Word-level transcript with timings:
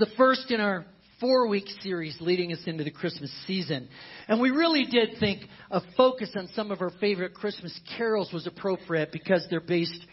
the 0.00 0.06
first 0.16 0.50
in 0.50 0.60
our 0.60 0.86
four 1.20 1.46
week 1.46 1.66
series 1.82 2.16
leading 2.20 2.54
us 2.54 2.60
into 2.64 2.82
the 2.82 2.90
Christmas 2.90 3.30
season. 3.46 3.86
And 4.28 4.40
we 4.40 4.48
really 4.48 4.84
did 4.84 5.20
think 5.20 5.42
a 5.70 5.82
focus 5.94 6.30
on 6.34 6.48
some 6.56 6.70
of 6.70 6.80
our 6.80 6.90
favorite 7.00 7.34
Christmas 7.34 7.78
carols 7.98 8.32
was 8.32 8.46
appropriate 8.46 9.12
because 9.12 9.46
they're 9.50 9.60
based 9.60 10.06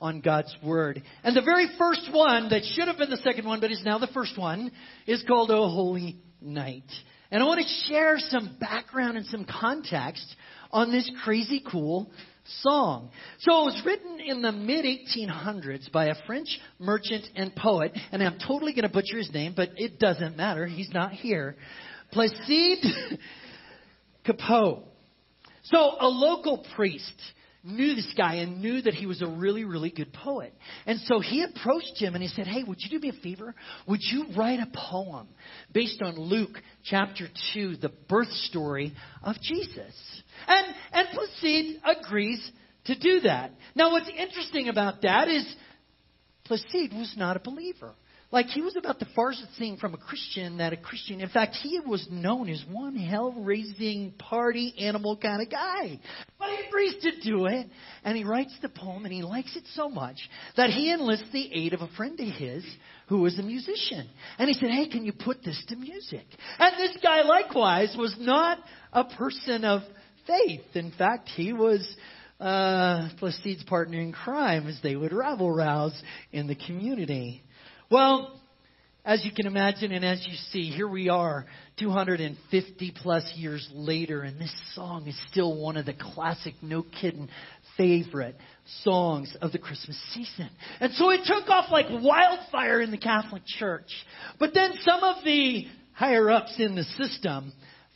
on 0.00 0.20
God's 0.20 0.52
Word. 0.64 1.04
And 1.22 1.36
the 1.36 1.42
very 1.42 1.68
first 1.78 2.10
one, 2.12 2.48
that 2.48 2.64
should 2.74 2.88
have 2.88 2.98
been 2.98 3.10
the 3.10 3.18
second 3.18 3.46
one, 3.46 3.60
but 3.60 3.70
is 3.70 3.84
now 3.84 3.98
the 3.98 4.08
first 4.08 4.36
one, 4.36 4.72
is 5.06 5.22
called 5.28 5.52
O 5.52 5.68
Holy 5.68 6.16
Night. 6.40 6.90
And 7.30 7.40
I 7.40 7.46
want 7.46 7.60
to 7.60 7.88
share 7.88 8.18
some 8.18 8.56
background 8.58 9.16
and 9.16 9.26
some 9.26 9.44
context 9.44 10.26
on 10.72 10.90
this 10.90 11.08
crazy 11.22 11.62
cool 11.70 12.10
song. 12.62 13.10
So 13.40 13.62
it 13.62 13.64
was 13.66 13.82
written 13.84 14.20
in 14.20 14.42
the 14.42 14.52
mid 14.52 14.84
1800s 14.84 15.90
by 15.92 16.06
a 16.06 16.14
French 16.26 16.48
merchant 16.78 17.26
and 17.36 17.54
poet, 17.54 17.92
and 18.12 18.22
I'm 18.22 18.38
totally 18.46 18.72
going 18.72 18.84
to 18.84 18.88
butcher 18.88 19.18
his 19.18 19.32
name, 19.32 19.54
but 19.56 19.70
it 19.76 19.98
doesn't 19.98 20.36
matter. 20.36 20.66
He's 20.66 20.90
not 20.92 21.12
here. 21.12 21.56
Placide 22.12 23.18
Cappeau. 24.26 24.82
So 25.64 25.78
a 26.00 26.08
local 26.08 26.64
priest 26.74 27.14
knew 27.62 27.94
this 27.94 28.12
guy 28.16 28.36
and 28.36 28.62
knew 28.62 28.80
that 28.82 28.94
he 28.94 29.06
was 29.06 29.20
a 29.20 29.26
really, 29.26 29.64
really 29.64 29.90
good 29.90 30.12
poet. 30.12 30.54
And 30.86 30.98
so 31.00 31.20
he 31.20 31.42
approached 31.42 31.98
him 31.98 32.14
and 32.14 32.22
he 32.22 32.28
said, 32.28 32.46
Hey, 32.46 32.64
would 32.64 32.78
you 32.80 32.90
do 32.90 32.98
me 32.98 33.10
a 33.10 33.22
favor? 33.22 33.54
Would 33.86 34.00
you 34.02 34.26
write 34.36 34.60
a 34.60 34.68
poem 34.72 35.28
based 35.72 36.00
on 36.02 36.18
Luke 36.18 36.58
chapter 36.84 37.28
2, 37.52 37.76
the 37.76 37.90
birth 38.08 38.30
story 38.30 38.94
of 39.22 39.36
Jesus? 39.42 39.94
And, 40.46 40.66
and 40.92 41.08
Placide 41.08 41.80
agrees 41.84 42.50
to 42.84 42.98
do 42.98 43.20
that. 43.20 43.52
Now, 43.74 43.90
what's 43.90 44.08
interesting 44.08 44.68
about 44.68 45.02
that 45.02 45.28
is 45.28 45.46
Placide 46.44 46.92
was 46.92 47.14
not 47.16 47.36
a 47.36 47.40
believer. 47.40 47.94
Like 48.32 48.46
he 48.46 48.62
was 48.62 48.76
about 48.76 49.00
the 49.00 49.08
farthest 49.16 49.58
thing 49.58 49.76
from 49.76 49.92
a 49.92 49.96
Christian 49.96 50.58
that 50.58 50.72
a 50.72 50.76
Christian. 50.76 51.20
In 51.20 51.28
fact, 51.28 51.56
he 51.56 51.80
was 51.80 52.06
known 52.10 52.48
as 52.48 52.64
one 52.70 52.94
hell-raising 52.94 54.12
party 54.12 54.72
animal 54.78 55.16
kind 55.16 55.42
of 55.42 55.50
guy. 55.50 55.98
But 56.38 56.50
he 56.50 56.68
agrees 56.68 56.94
to 57.02 57.20
do 57.22 57.46
it, 57.46 57.66
and 58.04 58.16
he 58.16 58.22
writes 58.22 58.56
the 58.62 58.68
poem, 58.68 59.04
and 59.04 59.12
he 59.12 59.22
likes 59.22 59.56
it 59.56 59.64
so 59.74 59.88
much 59.88 60.16
that 60.56 60.70
he 60.70 60.92
enlists 60.92 61.32
the 61.32 61.52
aid 61.52 61.72
of 61.72 61.80
a 61.80 61.88
friend 61.96 62.18
of 62.20 62.28
his 62.28 62.64
who 63.08 63.18
was 63.18 63.36
a 63.36 63.42
musician. 63.42 64.08
And 64.38 64.46
he 64.46 64.54
said, 64.54 64.70
"Hey, 64.70 64.86
can 64.86 65.04
you 65.04 65.12
put 65.12 65.42
this 65.42 65.60
to 65.66 65.74
music?" 65.74 66.24
And 66.60 66.78
this 66.78 66.96
guy, 67.02 67.22
likewise, 67.22 67.96
was 67.98 68.14
not 68.16 68.58
a 68.92 69.02
person 69.02 69.64
of 69.64 69.82
faith. 70.26 70.62
In 70.74 70.92
fact, 70.92 71.28
he 71.28 71.52
was 71.52 71.86
uh, 72.40 73.08
Placide's 73.18 73.64
partner 73.64 74.00
in 74.00 74.12
crime, 74.12 74.66
as 74.66 74.78
they 74.82 74.96
would 74.96 75.12
rabble 75.12 75.50
rouse 75.50 76.00
in 76.32 76.46
the 76.46 76.54
community. 76.54 77.42
Well, 77.90 78.40
as 79.04 79.24
you 79.24 79.32
can 79.32 79.46
imagine, 79.46 79.92
and 79.92 80.04
as 80.04 80.24
you 80.26 80.34
see, 80.50 80.70
here 80.70 80.88
we 80.88 81.08
are, 81.08 81.46
250 81.78 82.92
plus 83.02 83.32
years 83.34 83.66
later, 83.72 84.22
and 84.22 84.38
this 84.38 84.54
song 84.74 85.06
is 85.06 85.18
still 85.30 85.56
one 85.56 85.76
of 85.76 85.86
the 85.86 85.94
classic, 85.94 86.54
no 86.60 86.82
kidding, 86.82 87.28
favorite 87.76 88.36
songs 88.82 89.34
of 89.40 89.52
the 89.52 89.58
Christmas 89.58 89.98
season. 90.12 90.50
And 90.80 90.92
so 90.92 91.10
it 91.10 91.20
took 91.24 91.48
off 91.48 91.70
like 91.70 91.86
wildfire 91.88 92.82
in 92.82 92.90
the 92.90 92.98
Catholic 92.98 93.42
Church. 93.46 93.90
But 94.38 94.52
then 94.52 94.72
some 94.82 95.02
of 95.02 95.24
the 95.24 95.64
higher 95.94 96.30
ups 96.30 96.56
in 96.58 96.74
the 96.74 96.84
system 96.84 97.52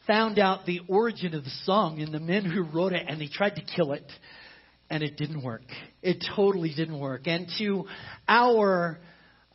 found 0.06 0.38
out 0.38 0.66
the 0.66 0.80
origin 0.88 1.34
of 1.34 1.44
the 1.44 1.52
song 1.64 2.00
and 2.00 2.12
the 2.12 2.20
men 2.20 2.44
who 2.44 2.62
wrote 2.62 2.92
it, 2.92 3.04
and 3.08 3.20
they 3.20 3.28
tried 3.28 3.56
to 3.56 3.62
kill 3.62 3.92
it. 3.92 4.10
And 4.90 5.02
it 5.02 5.16
didn't 5.16 5.42
work. 5.42 5.62
It 6.02 6.22
totally 6.36 6.72
didn't 6.74 7.00
work. 7.00 7.22
And 7.26 7.48
to 7.58 7.86
our 8.28 9.00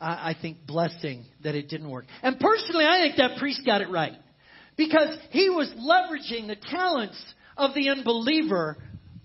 uh, 0.00 0.04
I 0.04 0.34
think, 0.40 0.66
blessing 0.66 1.26
that 1.44 1.54
it 1.54 1.68
didn't 1.68 1.90
work. 1.90 2.06
And 2.22 2.40
personally, 2.40 2.86
I 2.86 3.00
think 3.02 3.16
that 3.16 3.38
priest 3.38 3.62
got 3.66 3.82
it 3.82 3.90
right. 3.90 4.14
Because 4.76 5.18
he 5.30 5.50
was 5.50 5.70
leveraging 5.76 6.46
the 6.46 6.56
talents 6.56 7.22
of 7.56 7.74
the 7.74 7.90
unbeliever 7.90 8.78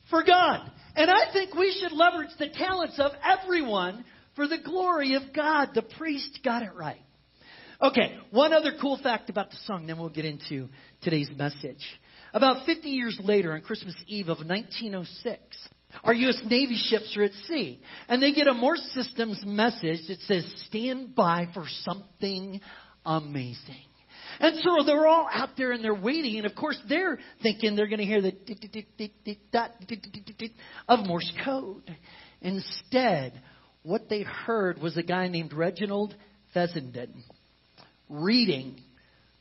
for 0.10 0.24
God. 0.24 0.70
And 0.96 1.10
I 1.10 1.32
think 1.32 1.54
we 1.54 1.78
should 1.80 1.94
leverage 1.94 2.32
the 2.38 2.50
talents 2.50 3.00
of 3.00 3.12
everyone 3.24 4.04
for 4.36 4.48
the 4.48 4.58
glory 4.58 5.16
of 5.16 5.34
God. 5.34 5.70
The 5.74 5.82
priest 5.82 6.40
got 6.44 6.62
it 6.62 6.74
right. 6.76 7.02
Okay, 7.86 8.18
one 8.32 8.52
other 8.52 8.72
cool 8.82 8.98
fact 8.98 9.30
about 9.30 9.52
the 9.52 9.58
song, 9.68 9.86
then 9.86 10.00
we'll 10.00 10.10
get 10.10 10.26
into 10.26 10.70
today's 11.04 11.30
message. 11.38 11.86
About 12.34 12.66
50 12.66 12.90
years 12.90 13.20
later, 13.24 13.54
on 13.54 13.62
Christmas 13.62 13.94
Eve 14.08 14.30
of 14.30 14.40
1906, 14.40 15.40
our 16.04 16.14
U.S. 16.16 16.42
Navy 16.50 16.82
ships 16.84 17.16
are 17.16 17.26
at 17.26 17.32
sea. 17.48 17.80
And 18.08 18.24
they 18.24 18.34
get 18.34 18.48
a 18.48 18.56
Morse 18.56 18.82
Systems 18.96 19.40
message 19.46 20.00
that 20.08 20.18
says, 20.22 20.52
stand 20.66 21.14
by 21.14 21.48
for 21.54 21.66
something 21.84 22.60
amazing. 23.06 23.86
And 24.40 24.56
so 24.64 24.84
they're 24.84 25.06
all 25.06 25.30
out 25.32 25.50
there 25.56 25.72
and 25.72 25.84
they're 25.84 25.94
waiting. 25.94 26.38
And 26.38 26.48
of 26.48 26.56
course, 26.56 26.82
they're 26.90 27.20
thinking 27.44 27.76
they're 27.76 27.86
going 27.86 28.00
to 28.00 28.06
hear 28.06 28.20
the 28.20 28.34
of 30.90 31.06
Morse 31.06 31.32
code. 31.46 31.96
Instead, 32.42 33.40
what 33.84 34.10
they 34.10 34.24
heard 34.24 34.82
was 34.82 34.98
a 34.98 35.04
guy 35.04 35.28
named 35.28 35.54
Reginald 35.54 36.16
Fessenden 36.52 37.24
reading 38.10 38.76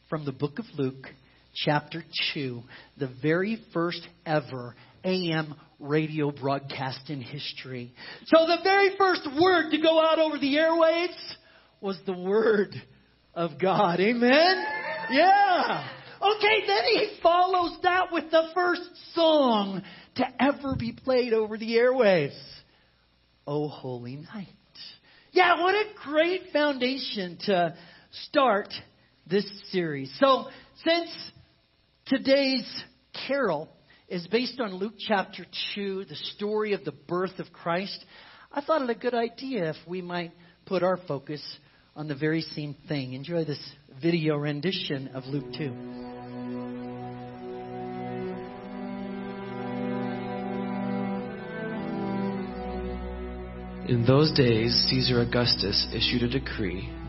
from 0.08 0.25
the 0.25 0.32
book 0.32 0.58
of 0.58 0.64
Luke, 0.76 1.06
chapter 1.54 2.04
2, 2.34 2.62
the 2.98 3.10
very 3.22 3.62
first 3.72 4.06
ever 4.25 4.75
AM 5.04 5.54
radio 5.78 6.30
broadcast 6.30 7.10
in 7.10 7.20
history. 7.20 7.92
So 8.26 8.47
the 8.47 8.58
very 8.62 8.97
first 8.97 9.26
word 9.41 9.70
to 9.70 9.78
go 9.80 10.00
out 10.00 10.19
over 10.19 10.38
the 10.38 10.54
airwaves 10.54 11.34
was 11.80 11.98
the 12.06 12.16
Word 12.16 12.74
of 13.34 13.53
God. 13.60 14.00
Amen? 14.00 14.64
Yeah. 15.10 15.88
Okay, 16.22 16.66
then 16.66 16.84
he 16.84 17.19
follows 17.22 17.76
that 17.82 18.10
with 18.10 18.30
the 18.30 18.48
first 18.54 18.88
song 19.14 19.82
to 20.16 20.24
ever 20.41 20.76
be 20.78 20.92
played 20.92 21.34
over 21.34 21.58
the 21.58 21.74
airwaves. 21.74 22.41
Oh, 23.47 23.69
Holy 23.69 24.16
Night. 24.16 24.48
Yeah, 25.32 25.62
what 25.62 25.74
a 25.74 25.84
great 26.03 26.53
foundation 26.53 27.36
to 27.47 27.74
start 28.22 28.72
this 29.26 29.47
series. 29.70 30.14
So, 30.20 30.47
since 30.84 31.10
today's 32.06 32.84
carol 33.26 33.69
is 34.08 34.26
based 34.28 34.60
on 34.60 34.75
Luke 34.75 34.94
chapter 34.98 35.44
2, 35.75 36.04
the 36.04 36.16
story 36.36 36.74
of 36.74 36.84
the 36.84 36.92
birth 36.92 37.38
of 37.38 37.53
Christ, 37.53 38.04
I 38.53 38.60
thought 38.60 38.82
it 38.82 38.91
a 38.91 38.94
good 38.94 39.14
idea 39.14 39.70
if 39.70 39.76
we 39.86 40.03
might 40.03 40.32
put 40.66 40.82
our 40.82 40.98
focus 41.08 41.42
on 41.97 42.08
the 42.08 42.14
very 42.14 42.42
same 42.42 42.76
thing. 42.88 43.14
Enjoy 43.14 43.44
this 43.44 43.60
video 44.00 44.36
rendition 44.36 45.08
of 45.08 45.24
Luke 45.26 45.53
2. 45.56 45.62
In 53.86 54.04
those 54.06 54.32
days, 54.32 54.72
Caesar 54.88 55.20
Augustus 55.20 55.86
issued 55.92 56.22
a 56.22 56.28
decree 56.28 56.91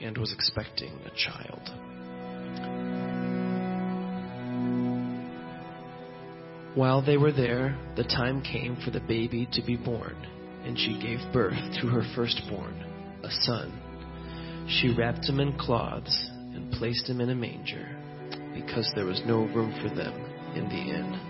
and 0.00 0.16
was 0.16 0.32
expecting 0.32 0.92
a 1.04 1.10
child. 1.16 1.70
While 6.74 7.02
they 7.02 7.16
were 7.16 7.32
there, 7.32 7.76
the 7.96 8.04
time 8.04 8.42
came 8.42 8.76
for 8.84 8.90
the 8.90 9.00
baby 9.00 9.48
to 9.52 9.62
be 9.62 9.76
born, 9.76 10.16
and 10.64 10.78
she 10.78 11.00
gave 11.00 11.32
birth 11.32 11.58
to 11.80 11.88
her 11.88 12.04
firstborn, 12.14 12.84
a 13.24 13.30
son. 13.42 14.66
She 14.68 14.94
wrapped 14.96 15.28
him 15.28 15.40
in 15.40 15.58
cloths 15.58 16.30
and 16.54 16.72
placed 16.72 17.08
him 17.08 17.20
in 17.20 17.30
a 17.30 17.34
manger, 17.34 17.88
because 18.54 18.90
there 18.94 19.06
was 19.06 19.20
no 19.26 19.46
room 19.46 19.74
for 19.82 19.94
them 19.94 20.14
in 20.54 20.68
the 20.68 20.76
inn. 20.76 21.29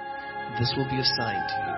This 0.59 0.73
will 0.75 0.89
be 0.89 0.99
a 0.99 1.13
sign 1.15 1.39
to 1.39 1.57
you. 1.63 1.75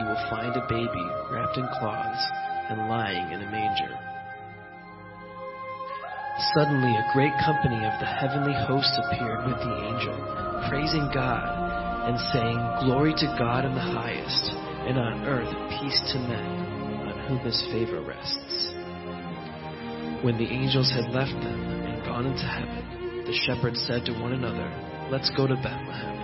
You 0.00 0.04
will 0.10 0.24
find 0.30 0.54
a 0.54 0.66
baby 0.68 1.06
wrapped 1.30 1.58
in 1.58 1.66
cloths 1.78 2.22
and 2.70 2.88
lying 2.88 3.32
in 3.32 3.42
a 3.42 3.50
manger. 3.50 3.90
Suddenly, 6.54 6.94
a 6.94 7.10
great 7.12 7.34
company 7.44 7.78
of 7.86 7.94
the 7.98 8.10
heavenly 8.10 8.54
hosts 8.66 8.98
appeared 9.06 9.46
with 9.46 9.58
the 9.58 9.74
angel, 9.86 10.18
praising 10.68 11.10
God 11.14 12.10
and 12.10 12.18
saying, 12.34 12.58
Glory 12.86 13.14
to 13.14 13.36
God 13.38 13.64
in 13.64 13.74
the 13.74 13.80
highest, 13.80 14.50
and 14.86 14.98
on 14.98 15.26
earth 15.26 15.54
peace 15.78 16.00
to 16.12 16.18
men 16.18 17.06
on 17.06 17.16
whom 17.28 17.38
his 17.46 17.60
favor 17.70 18.02
rests. 18.02 18.74
When 20.22 20.38
the 20.38 20.50
angels 20.50 20.90
had 20.90 21.14
left 21.14 21.34
them 21.38 21.60
and 21.86 22.04
gone 22.04 22.26
into 22.26 22.46
heaven, 22.46 23.24
the 23.26 23.38
shepherds 23.46 23.82
said 23.86 24.04
to 24.06 24.12
one 24.20 24.32
another, 24.32 24.68
Let's 25.10 25.30
go 25.36 25.46
to 25.46 25.54
Bethlehem 25.56 26.23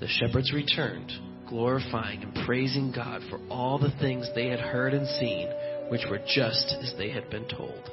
The 0.00 0.06
shepherds 0.06 0.52
returned, 0.52 1.10
glorifying 1.48 2.22
and 2.22 2.46
praising 2.46 2.92
God 2.92 3.20
for 3.28 3.40
all 3.50 3.80
the 3.80 3.90
things 4.00 4.28
they 4.32 4.46
had 4.46 4.60
heard 4.60 4.94
and 4.94 5.06
seen, 5.18 5.48
which 5.90 6.02
were 6.08 6.18
just 6.18 6.76
as 6.80 6.94
they 6.96 7.10
had 7.10 7.28
been 7.30 7.48
told. 7.48 7.90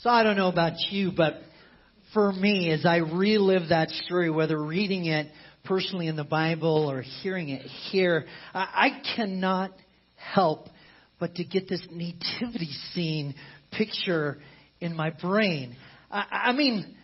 So 0.00 0.10
I 0.10 0.22
don't 0.22 0.36
know 0.36 0.50
about 0.50 0.74
you, 0.90 1.12
but 1.16 1.36
for 2.12 2.30
me, 2.30 2.70
as 2.72 2.84
I 2.84 2.98
relive 2.98 3.70
that 3.70 3.88
story, 3.88 4.28
whether 4.28 4.62
reading 4.62 5.06
it 5.06 5.28
personally 5.64 6.08
in 6.08 6.16
the 6.16 6.24
Bible 6.24 6.90
or 6.90 7.00
hearing 7.00 7.48
it 7.48 7.62
here, 7.90 8.26
I 8.52 9.00
cannot 9.16 9.72
help 10.14 10.68
but 11.18 11.36
to 11.36 11.44
get 11.44 11.70
this 11.70 11.82
nativity 11.90 12.70
scene 12.92 13.34
picture 13.72 14.38
in 14.78 14.94
my 14.94 15.08
brain. 15.08 15.74
I, 16.10 16.26
I 16.30 16.52
mean, 16.52 16.96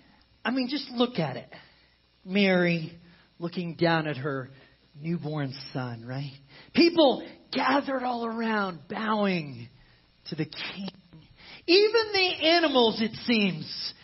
I 0.45 0.51
mean, 0.51 0.69
just 0.69 0.91
look 0.91 1.19
at 1.19 1.37
it. 1.37 1.49
Mary 2.25 2.93
looking 3.39 3.75
down 3.75 4.07
at 4.07 4.17
her 4.19 4.51
newborn 5.01 5.55
son, 5.73 6.05
right? 6.07 6.33
People 6.75 7.27
gathered 7.53 8.03
all 8.03 8.27
around, 8.27 8.81
bowing 8.89 9.69
to 10.29 10.35
the 10.35 10.45
king. 10.45 10.91
Even 11.67 12.13
the 12.13 12.47
animals, 12.47 13.01
it 13.01 13.15
seems, 13.25 13.95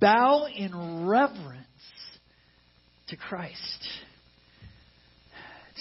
bow 0.00 0.46
in 0.46 1.06
reverence 1.06 1.64
to 3.08 3.16
Christ. 3.16 3.88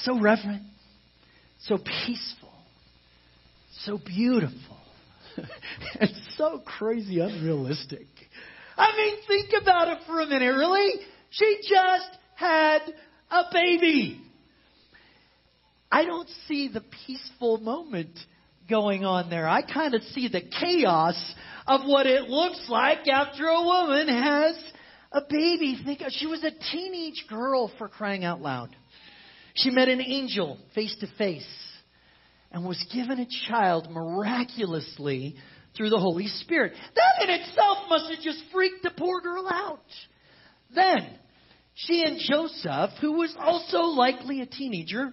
So 0.04 0.20
reverent, 0.20 0.64
so 1.62 1.78
peaceful, 1.78 2.54
so 3.84 4.00
beautiful, 4.04 4.78
and 6.00 6.10
so 6.38 6.62
crazy 6.66 7.20
unrealistic. 7.20 8.08
I 8.78 8.96
mean, 8.96 9.16
think 9.28 9.62
about 9.62 9.88
it 9.90 10.00
for 10.06 10.22
a 10.22 10.28
minute, 10.28 10.54
really? 10.56 11.02
She 11.32 11.58
just 11.68 12.10
had 12.36 12.80
a 13.32 13.44
baby. 13.52 14.22
I 15.92 16.06
don't 16.06 16.30
see 16.48 16.68
the 16.68 16.84
peaceful 17.06 17.58
moment 17.58 18.18
going 18.70 19.06
on 19.06 19.30
there. 19.30 19.48
I 19.48 19.62
kind 19.62 19.96
of 19.96 20.04
see 20.04 20.28
the 20.28 20.42
chaos 20.42 21.36
of 21.66 21.82
what 21.86 22.06
it 22.06 22.30
looks 22.30 22.68
like 22.70 23.08
after 23.08 23.46
a 23.48 23.64
woman 23.64 24.08
has 24.10 24.58
a 25.12 25.22
baby. 25.28 25.80
Think 25.84 26.02
she 26.10 26.28
was 26.28 26.44
a 26.44 26.52
teenage 26.72 27.26
girl 27.30 27.72
for 27.78 27.88
crying 27.88 28.24
out 28.24 28.42
loud. 28.42 28.76
She 29.56 29.70
met 29.70 29.88
an 29.88 30.02
angel 30.02 30.60
face 30.76 30.96
to 31.00 31.08
face 31.18 31.48
and 32.52 32.66
was 32.66 32.84
given 32.94 33.20
a 33.20 33.28
child 33.50 33.90
miraculously 33.90 35.36
through 35.78 35.92
the 35.92 36.00
Holy 36.00 36.28
Spirit. 36.28 36.74
That 36.96 37.24
in 37.24 37.30
itself 37.30 37.78
must 37.90 38.12
have 38.12 38.24
just 38.24 38.44
freaked 38.52 38.84
the 38.84 38.92
poor 38.92 39.22
girl 39.22 39.48
out. 39.48 39.80
Then, 40.74 41.08
she 41.76 42.04
and 42.04 42.20
Joseph, 42.20 42.92
who 43.00 43.14
was 43.14 43.34
also 43.40 43.84
likely 43.84 44.42
a 44.42 44.46
teenager, 44.48 45.12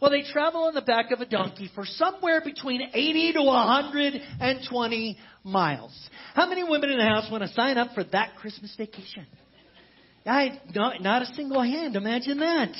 well, 0.00 0.10
they 0.10 0.22
travel 0.22 0.64
on 0.64 0.74
the 0.74 0.80
back 0.80 1.10
of 1.10 1.20
a 1.20 1.26
donkey 1.26 1.70
for 1.74 1.84
somewhere 1.84 2.40
between 2.42 2.80
80 2.94 3.34
to 3.34 3.42
120 3.42 5.18
miles. 5.44 6.10
How 6.34 6.48
many 6.48 6.64
women 6.64 6.90
in 6.90 6.98
the 6.98 7.04
house 7.04 7.30
want 7.30 7.42
to 7.42 7.50
sign 7.50 7.76
up 7.76 7.94
for 7.94 8.02
that 8.04 8.36
Christmas 8.36 8.74
vacation? 8.76 9.26
I, 10.24 10.60
not, 10.74 11.02
not 11.02 11.22
a 11.22 11.26
single 11.34 11.62
hand. 11.62 11.96
Imagine 11.96 12.38
that. 12.38 12.74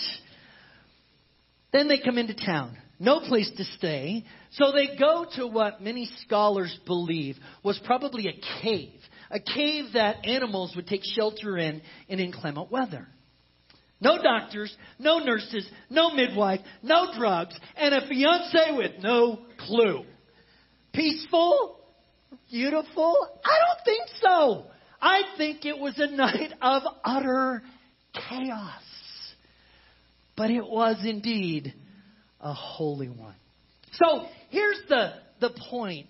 Then 1.73 1.89
they 1.89 1.99
come 1.99 2.17
into 2.17 2.35
town. 2.35 2.77
No 3.03 3.21
place 3.21 3.51
to 3.57 3.65
stay. 3.79 4.25
So 4.51 4.73
they 4.73 4.95
go 4.99 5.25
to 5.37 5.47
what 5.47 5.83
many 5.83 6.09
scholars 6.27 6.79
believe 6.87 7.37
was 7.65 7.81
probably 7.87 8.29
a 8.29 8.63
cave. 8.63 9.01
A 9.31 9.41
cave 9.41 9.87
that 9.95 10.27
animals 10.27 10.75
would 10.77 10.87
take 10.87 11.03
shelter 11.03 11.57
in 11.57 11.81
in 12.09 12.21
inclement 12.21 12.71
weather. 12.71 13.09
No 14.03 14.23
doctors, 14.23 14.75
no 14.99 15.19
nurses, 15.19 15.67
no 15.89 16.11
midwife, 16.11 16.61
no 16.83 17.07
drugs, 17.17 17.59
and 17.77 17.95
a 17.95 18.07
fiance 18.07 18.77
with 18.77 19.03
no 19.03 19.41
clue. 19.67 20.05
Peaceful? 20.93 21.81
Beautiful? 22.51 23.17
I 23.45 23.59
don't 23.67 23.85
think 23.85 24.03
so. 24.23 24.65
I 25.01 25.23
think 25.39 25.65
it 25.65 25.79
was 25.79 25.99
a 25.99 26.07
night 26.11 26.53
of 26.61 26.83
utter 27.03 27.63
chaos. 28.29 28.83
But 30.37 30.51
it 30.51 30.67
was 30.67 30.97
indeed 31.05 31.75
a 32.41 32.53
holy 32.53 33.09
one. 33.09 33.35
So 33.93 34.27
here's 34.51 34.81
the, 34.89 35.13
the 35.41 35.51
point 35.71 36.07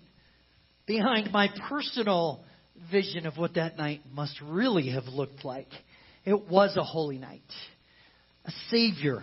behind 0.85 1.31
my 1.31 1.49
personal 1.69 2.43
vision 2.91 3.25
of 3.25 3.37
what 3.37 3.55
that 3.55 3.77
night 3.77 4.01
must 4.13 4.39
really 4.41 4.91
have 4.91 5.05
looked 5.05 5.45
like. 5.45 5.69
It 6.25 6.49
was 6.49 6.75
a 6.77 6.83
holy 6.83 7.17
night 7.17 7.41
a 8.45 8.51
Savior 8.69 9.21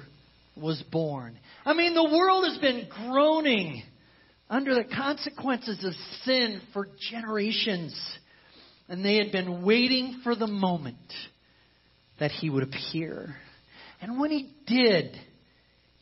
was 0.57 0.83
born. 0.91 1.39
I 1.65 1.75
mean, 1.75 1.95
the 1.95 2.05
world 2.05 2.45
has 2.49 2.59
been 2.59 2.89
groaning 2.89 3.83
under 4.51 4.75
the 4.75 4.85
consequences 4.85 5.85
of 5.85 5.93
sin 6.25 6.61
for 6.73 6.89
generations. 7.11 7.99
And 8.89 9.05
they 9.05 9.17
had 9.17 9.33
been 9.33 9.63
waiting 9.63 10.21
for 10.25 10.35
the 10.35 10.47
moment 10.47 10.97
that 12.19 12.31
he 12.31 12.49
would 12.49 12.63
appear. 12.63 13.37
And 14.01 14.19
when 14.19 14.31
he 14.31 14.51
did, 14.67 15.17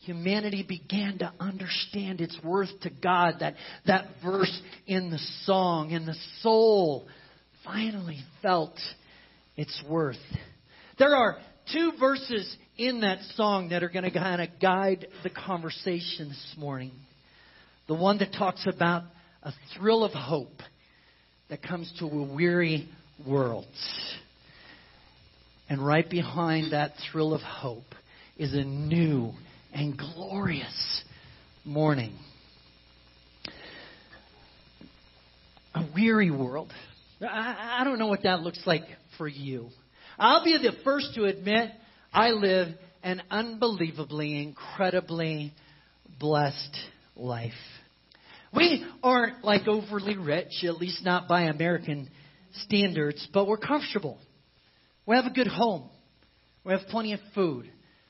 humanity 0.07 0.65
began 0.67 1.17
to 1.19 1.33
understand 1.39 2.21
its 2.21 2.37
worth 2.43 2.69
to 2.81 2.89
God. 2.89 3.35
That, 3.41 3.55
that 3.85 4.07
verse 4.23 4.61
in 4.85 5.11
the 5.11 5.19
song, 5.43 5.91
and 5.91 6.07
the 6.07 6.15
soul 6.41 7.07
finally 7.65 8.19
felt 8.41 8.79
its 9.57 9.83
worth. 9.87 10.15
There 10.97 11.13
are 11.13 11.37
two 11.73 11.91
verses 11.99 12.55
in 12.77 13.01
that 13.01 13.19
song 13.35 13.69
that 13.69 13.83
are 13.83 13.89
going 13.89 14.05
to 14.05 14.11
kind 14.11 14.41
of 14.41 14.47
guide 14.61 15.07
the 15.23 15.29
conversation 15.29 16.29
this 16.29 16.55
morning. 16.57 16.93
The 17.87 17.95
one 17.95 18.19
that 18.19 18.31
talks 18.31 18.65
about 18.65 19.03
a 19.43 19.51
thrill 19.77 20.05
of 20.05 20.13
hope 20.13 20.61
that 21.49 21.61
comes 21.61 21.91
to 21.99 22.05
a 22.05 22.33
weary 22.33 22.87
world. 23.25 23.67
And 25.69 25.85
right 25.85 26.09
behind 26.09 26.71
that 26.71 26.93
thrill 27.11 27.33
of 27.33 27.41
hope 27.41 27.93
is 28.37 28.53
a 28.53 28.63
new 28.63 29.33
and 29.73 29.97
glorious 29.97 31.03
morning. 31.65 32.13
A 35.75 35.85
weary 35.93 36.31
world. 36.31 36.71
I, 37.21 37.81
don't 37.83 37.99
know 37.99 38.07
what 38.07 38.23
that 38.23 38.41
looks 38.41 38.61
like 38.65 38.83
for 39.17 39.27
you. 39.27 39.69
I'll 40.17 40.43
be 40.43 40.57
the 40.57 40.73
first 40.83 41.13
to 41.15 41.25
admit 41.25 41.71
I 42.13 42.29
live 42.29 42.69
an 43.03 43.21
unbelievably, 43.29 44.41
incredibly 44.41 45.53
blessed 46.19 46.77
life. 47.15 47.53
We 48.55 48.85
aren't 49.03 49.43
like 49.43 49.67
overly 49.67 50.17
rich, 50.17 50.63
at 50.63 50.77
least 50.77 51.03
not 51.03 51.27
by 51.27 51.43
American 51.43 52.09
standards, 52.63 53.27
but 53.33 53.47
we're 53.47 53.57
comfortable. 53.57 54.17
We 55.05 55.15
have 55.15 55.25
a 55.25 55.31
good 55.33 55.47
home. 55.47 55.89
We 56.63 56.73
have 56.73 56.81
plenty 56.89 57.13
of 57.13 57.19
food. 57.35 57.69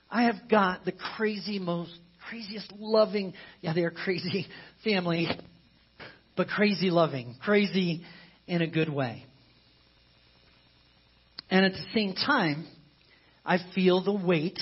I 0.09 0.23
have 0.23 0.49
got 0.49 0.85
the 0.85 0.93
crazy 0.93 1.59
most 1.59 1.91
craziest 2.29 2.71
loving, 2.77 3.33
yeah, 3.61 3.73
they 3.73 3.83
are 3.83 3.91
crazy 3.91 4.47
family, 4.83 5.27
but 6.35 6.47
crazy 6.47 6.89
loving, 6.89 7.35
crazy 7.43 8.03
in 8.47 8.61
a 8.61 8.67
good 8.67 8.89
way. 8.89 9.25
And 11.49 11.65
at 11.65 11.71
the 11.71 11.85
same 11.93 12.13
time, 12.13 12.67
I 13.45 13.59
feel 13.73 14.03
the 14.03 14.13
weight 14.13 14.59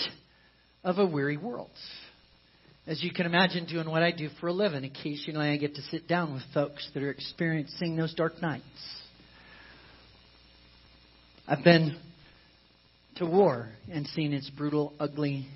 of 0.83 0.99
a 0.99 1.05
weary 1.05 1.37
world. 1.37 1.71
As 2.87 3.03
you 3.03 3.11
can 3.11 3.25
imagine, 3.25 3.65
doing 3.65 3.89
what 3.89 4.03
I 4.03 4.11
do 4.11 4.29
for 4.39 4.47
a 4.47 4.53
living, 4.53 4.83
occasionally 4.83 5.49
I 5.49 5.57
get 5.57 5.73
to 5.75 5.81
sit 5.83 6.07
down 6.07 6.35
with 6.35 6.43
folks 6.53 6.87
that 6.93 7.01
are 7.01 7.09
experiencing 7.09 7.95
those 7.95 8.13
dark 8.13 8.39
nights. 8.43 8.63
I've 11.47 11.63
been 11.63 11.97
to 13.15 13.25
war 13.25 13.69
and 13.91 14.05
seen 14.07 14.34
its 14.34 14.50
brutal, 14.50 14.93
ugly 15.00 15.48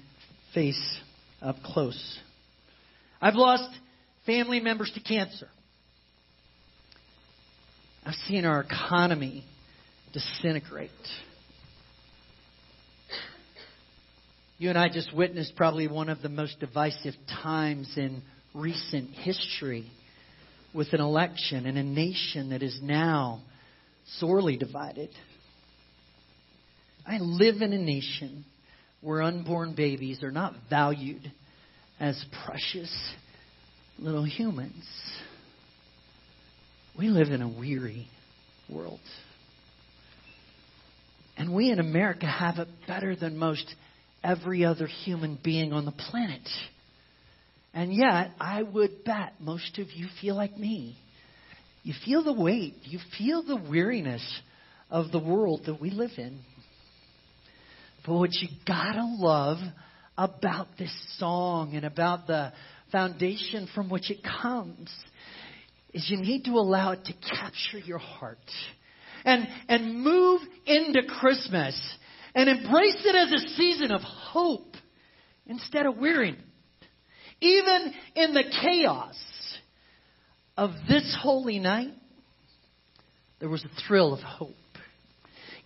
face 0.54 1.00
up 1.42 1.58
close. 1.64 2.20
I've 3.22 3.36
lost 3.36 3.70
family 4.26 4.60
members 4.60 4.92
to 4.94 5.02
cancer. 5.02 5.48
I've 8.06 8.16
seen 8.28 8.46
our 8.46 8.62
economy 8.62 9.46
disintegrate. 10.14 10.90
You 14.58 14.70
and 14.70 14.78
I 14.78 14.90
just 14.90 15.16
witnessed 15.16 15.56
probably 15.56 15.88
one 15.88 16.10
of 16.10 16.22
the 16.22 16.30
most 16.30 16.60
divisive 16.60 17.14
times 17.44 17.94
in 17.96 18.22
recent 18.54 19.12
history 19.12 19.90
with 20.74 20.94
an 20.94 21.02
election 21.02 21.66
and 21.66 21.78
a 21.78 21.84
nation 21.84 22.50
that 22.50 22.62
is 22.62 22.80
now 22.82 23.42
sorely 24.18 24.58
divided. 24.58 25.10
I 27.10 27.18
live 27.18 27.64
in 27.64 27.74
a 27.74 27.78
nation 27.80 28.46
where 29.02 29.24
unborn 29.24 29.74
babies 29.74 30.22
are 30.22 30.30
not 30.30 30.54
valued 30.70 31.32
as 32.00 32.24
precious 32.46 32.96
little 33.98 34.24
humans. 34.24 34.86
We 37.00 37.08
live 37.08 37.30
in 37.30 37.42
a 37.42 37.50
weary 37.50 38.08
world. 38.72 39.00
And 41.36 41.56
we 41.56 41.72
in 41.72 41.80
America 41.80 42.28
have 42.28 42.60
it 42.60 42.68
better 42.86 43.16
than 43.16 43.40
most 43.40 43.66
every 44.24 44.64
other 44.64 44.86
human 44.86 45.40
being 45.44 45.74
on 45.74 45.86
the 45.86 45.92
planet. 45.92 46.48
And 47.74 47.92
yet, 47.92 48.34
I 48.40 48.62
would 48.62 49.04
bet 49.04 49.34
most 49.40 49.80
of 49.80 49.88
you 49.96 50.06
feel 50.22 50.36
like 50.36 50.56
me. 50.60 50.96
You 51.82 51.96
feel 52.06 52.24
the 52.24 52.34
weight, 52.34 52.76
you 52.84 53.00
feel 53.18 53.42
the 53.42 53.56
weariness 53.56 54.42
of 54.92 55.12
the 55.12 55.20
world 55.20 55.62
that 55.66 55.82
we 55.82 55.90
live 55.90 56.12
in. 56.18 56.42
But 58.06 58.16
what 58.16 58.34
you 58.34 58.48
gotta 58.66 59.06
love 59.06 59.58
about 60.18 60.78
this 60.78 60.94
song 61.18 61.76
and 61.76 61.86
about 61.86 62.28
the 62.28 62.52
foundation 62.92 63.68
from 63.74 63.90
which 63.90 64.10
it 64.12 64.20
comes 64.24 64.90
is 65.94 66.10
you 66.10 66.18
need 66.18 66.46
to 66.46 66.52
allow 66.52 66.92
it 66.92 67.06
to 67.06 67.14
capture 67.14 67.80
your 67.80 67.98
heart 67.98 68.38
and, 69.26 69.48
and 69.68 70.02
move 70.02 70.42
into 70.66 71.02
Christmas 71.04 71.80
and 72.36 72.50
embrace 72.50 73.02
it 73.06 73.16
as 73.16 73.32
a 73.32 73.48
season 73.56 73.92
of 73.92 74.02
hope 74.02 74.76
instead 75.46 75.86
of 75.86 75.98
weariness. 75.98 76.42
Even 77.42 77.94
in 78.16 78.34
the 78.34 78.44
chaos 78.62 79.16
of 80.58 80.72
this 80.88 81.18
holy 81.22 81.60
night, 81.60 81.94
there 83.40 83.50
was 83.50 83.64
a 83.64 83.82
thrill 83.88 84.14
of 84.14 84.20
hope. 84.20 84.56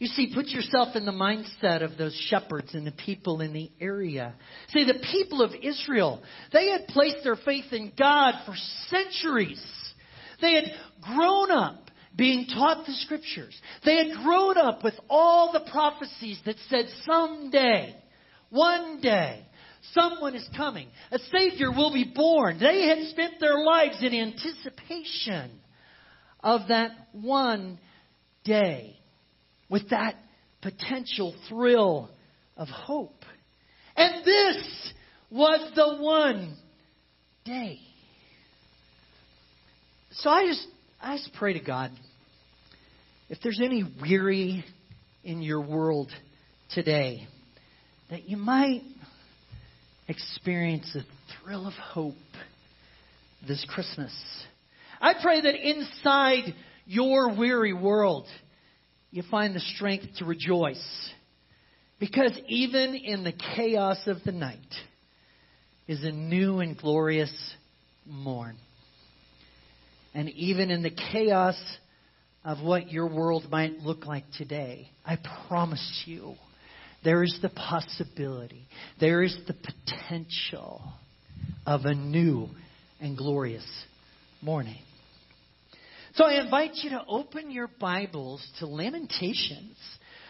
You 0.04 0.10
see, 0.10 0.34
put 0.36 0.48
yourself 0.48 0.98
in 0.98 1.06
the 1.06 1.14
mindset 1.14 1.82
of 1.82 1.98
those 1.98 2.14
shepherds 2.30 2.74
and 2.74 2.86
the 2.86 2.92
people 2.92 3.40
in 3.40 3.54
the 3.54 3.72
area. 3.80 4.34
See, 4.74 4.84
the 4.84 5.02
people 5.14 5.42
of 5.42 5.52
Israel, 5.64 6.22
they 6.52 6.72
had 6.72 6.88
placed 6.88 7.24
their 7.24 7.38
faith 7.38 7.72
in 7.72 7.94
God 7.98 8.34
for 8.46 8.54
centuries. 8.90 9.64
They 10.42 10.56
had 10.56 10.66
grown 11.00 11.52
up 11.52 11.90
being 12.18 12.48
taught 12.48 12.86
the 12.86 12.92
scriptures. 12.96 13.58
They 13.86 13.96
had 13.96 14.18
grown 14.26 14.58
up 14.58 14.84
with 14.84 14.96
all 15.10 15.54
the 15.54 15.72
prophecies 15.72 16.42
that 16.46 16.58
said 16.70 16.88
someday, 17.06 17.96
one 18.50 19.00
day, 19.00 19.46
someone 19.94 20.36
is 20.36 20.50
coming. 20.58 20.90
A 21.14 21.20
Savior 21.34 21.72
will 21.72 21.94
be 21.94 22.12
born. 22.14 22.60
They 22.60 22.90
had 22.90 23.08
spent 23.08 23.40
their 23.40 23.64
lives 23.64 24.00
in 24.02 24.14
anticipation 24.14 25.62
of 26.42 26.68
that 26.68 26.92
one 27.14 27.80
day 28.44 29.00
with 29.74 29.90
that 29.90 30.14
potential 30.62 31.34
thrill 31.50 32.08
of 32.56 32.68
hope. 32.68 33.26
And 33.96 34.24
this 34.24 34.94
was 35.32 35.72
the 35.76 35.98
one 36.00 36.56
day. 37.44 37.80
So 40.12 40.30
I 40.30 40.46
just 40.46 40.68
I 41.02 41.18
just 41.18 41.34
pray 41.34 41.54
to 41.54 41.60
God 41.60 41.90
if 43.30 43.40
there's 43.42 43.60
any 43.64 43.84
weary 44.00 44.64
in 45.24 45.42
your 45.42 45.62
world 45.62 46.12
today, 46.76 47.28
that 48.12 48.30
you 48.30 48.38
might 48.38 48.84
experience 50.08 50.96
a 50.96 51.02
thrill 51.42 51.66
of 51.66 51.74
hope 51.74 52.14
this 53.48 53.66
Christmas. 53.68 54.14
I 55.02 55.16
pray 55.20 55.42
that 55.42 55.56
inside 55.56 56.54
your 56.86 57.36
weary 57.36 57.74
world, 57.74 58.28
you 59.14 59.22
find 59.30 59.56
the 59.56 59.60
strength 59.60 60.08
to 60.18 60.26
rejoice. 60.26 60.84
Because 62.00 62.36
even 62.48 62.96
in 62.96 63.24
the 63.24 63.32
chaos 63.56 64.00
of 64.08 64.18
the 64.26 64.32
night 64.32 64.58
is 65.88 66.04
a 66.04 66.12
new 66.12 66.60
and 66.60 66.76
glorious 66.76 67.32
morn. 68.08 68.58
And 70.16 70.30
even 70.32 70.72
in 70.72 70.82
the 70.82 70.90
chaos 70.90 71.56
of 72.44 72.64
what 72.64 72.92
your 72.92 73.08
world 73.08 73.46
might 73.52 73.82
look 73.82 74.08
like 74.08 74.26
today, 74.36 74.90
I 75.06 75.20
promise 75.48 76.04
you, 76.08 76.34
there 77.04 77.22
is 77.22 77.38
the 77.44 77.50
possibility, 77.50 78.66
there 79.00 79.22
is 79.22 79.38
the 79.46 79.54
potential 79.54 80.82
of 81.68 81.82
a 81.86 81.94
new 81.94 82.50
and 83.00 83.16
glorious 83.16 83.66
morning. 84.42 84.80
So 86.16 86.26
I 86.26 86.42
invite 86.42 86.76
you 86.76 86.92
to 86.92 87.04
open 87.08 87.50
your 87.50 87.68
Bibles 87.80 88.46
to 88.60 88.68
Lamentations 88.68 89.78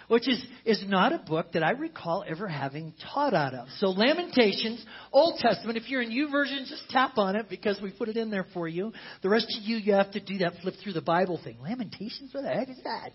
which 0.08 0.28
is, 0.28 0.46
is 0.66 0.84
not 0.88 1.14
a 1.14 1.18
book 1.18 1.54
that 1.54 1.64
I 1.64 1.72
recall 1.72 2.24
ever 2.28 2.48
having 2.48 2.94
taught 3.14 3.34
out 3.34 3.54
of. 3.54 3.68
So 3.80 3.88
Lamentations, 3.88 4.86
Old 5.12 5.40
Testament, 5.40 5.78
if 5.78 5.90
you're 5.90 6.02
in 6.02 6.32
version, 6.32 6.66
just 6.68 6.84
tap 6.90 7.18
on 7.18 7.36
it 7.36 7.50
because 7.50 7.80
we 7.82 7.92
put 7.92 8.10
it 8.10 8.18
in 8.18 8.30
there 8.30 8.46
for 8.54 8.68
you. 8.68 8.92
The 9.22 9.30
rest 9.30 9.58
of 9.58 9.64
you, 9.64 9.78
you 9.78 9.94
have 9.94 10.12
to 10.12 10.20
do 10.20 10.40
that 10.40 10.54
flip 10.62 10.76
through 10.84 10.94
the 10.94 11.02
Bible 11.02 11.40
thing. 11.44 11.58
Lamentations, 11.62 12.34
what 12.34 12.44
the 12.44 12.50
heck 12.50 12.70
is 12.70 12.80
that? 12.84 13.12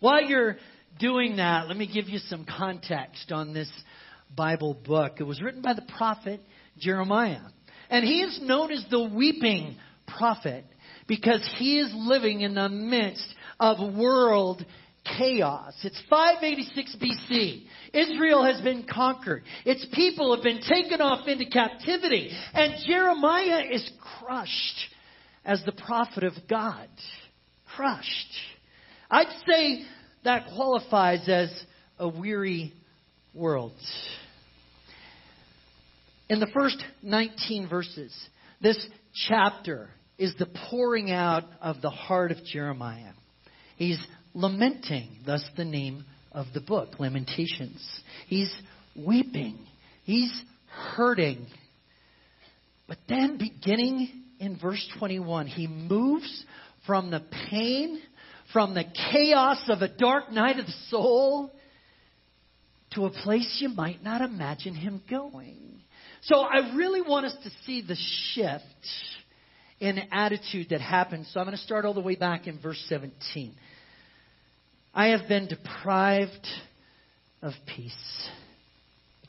While 0.00 0.22
you're 0.22 0.56
doing 1.00 1.36
that, 1.36 1.68
let 1.68 1.76
me 1.76 1.90
give 1.92 2.08
you 2.08 2.18
some 2.18 2.44
context 2.44 3.32
on 3.32 3.52
this 3.52 3.70
Bible 4.36 4.74
book. 4.74 5.14
It 5.18 5.24
was 5.24 5.42
written 5.42 5.62
by 5.62 5.72
the 5.72 5.86
prophet 5.96 6.40
Jeremiah. 6.78 7.40
And 7.90 8.04
he 8.04 8.20
is 8.20 8.38
known 8.42 8.70
as 8.70 8.84
the 8.90 9.02
weeping 9.02 9.76
prophet 10.06 10.64
because 11.08 11.48
he 11.56 11.80
is 11.80 11.90
living 11.96 12.42
in 12.42 12.54
the 12.54 12.68
midst 12.68 13.26
of 13.58 13.94
world 13.96 14.64
chaos. 15.16 15.74
It's 15.82 16.00
586 16.10 16.96
BC. 17.00 17.62
Israel 17.94 18.44
has 18.44 18.60
been 18.60 18.84
conquered. 18.84 19.42
Its 19.64 19.86
people 19.94 20.34
have 20.34 20.44
been 20.44 20.60
taken 20.60 21.00
off 21.00 21.26
into 21.26 21.46
captivity. 21.46 22.30
And 22.52 22.74
Jeremiah 22.86 23.62
is 23.70 23.90
crushed 24.20 24.78
as 25.44 25.62
the 25.64 25.72
prophet 25.72 26.24
of 26.24 26.34
God. 26.48 26.88
Crushed. 27.74 28.32
I'd 29.10 29.34
say 29.48 29.84
that 30.24 30.48
qualifies 30.54 31.26
as 31.28 31.50
a 31.98 32.08
weary 32.08 32.74
world. 33.34 33.72
In 36.28 36.40
the 36.40 36.50
first 36.52 36.82
19 37.02 37.68
verses, 37.68 38.14
this 38.60 38.86
chapter 39.28 39.88
is 40.18 40.34
the 40.38 40.48
pouring 40.68 41.10
out 41.10 41.44
of 41.60 41.80
the 41.80 41.90
heart 41.90 42.32
of 42.32 42.44
Jeremiah. 42.44 43.12
He's 43.76 44.04
lamenting, 44.34 45.18
thus 45.24 45.44
the 45.56 45.64
name 45.64 46.04
of 46.32 46.46
the 46.52 46.60
book, 46.60 46.98
Lamentations. 46.98 47.84
He's 48.26 48.52
weeping, 48.96 49.58
he's 50.04 50.32
hurting. 50.66 51.46
But 52.88 52.98
then, 53.08 53.38
beginning 53.38 54.24
in 54.40 54.58
verse 54.58 54.86
21, 54.98 55.46
he 55.46 55.66
moves 55.66 56.44
from 56.86 57.10
the 57.10 57.22
pain, 57.50 58.00
from 58.52 58.74
the 58.74 58.84
chaos 59.12 59.62
of 59.68 59.82
a 59.82 59.88
dark 59.88 60.32
night 60.32 60.58
of 60.58 60.66
the 60.66 60.74
soul, 60.88 61.52
to 62.94 63.04
a 63.04 63.10
place 63.10 63.58
you 63.60 63.68
might 63.68 64.02
not 64.02 64.22
imagine 64.22 64.74
him 64.74 65.02
going. 65.08 65.68
So 66.22 66.40
I 66.40 66.74
really 66.74 67.02
want 67.02 67.26
us 67.26 67.36
to 67.44 67.50
see 67.64 67.82
the 67.82 67.96
shift 68.32 68.64
in 69.80 69.98
attitude 70.10 70.68
that 70.70 70.80
happens. 70.80 71.30
So 71.32 71.40
I'm 71.40 71.46
going 71.46 71.56
to 71.56 71.62
start 71.62 71.84
all 71.84 71.94
the 71.94 72.00
way 72.00 72.16
back 72.16 72.46
in 72.46 72.58
verse 72.60 72.82
17. 72.88 73.54
I 74.94 75.08
have 75.08 75.28
been 75.28 75.46
deprived 75.48 76.46
of 77.42 77.52
peace. 77.74 78.28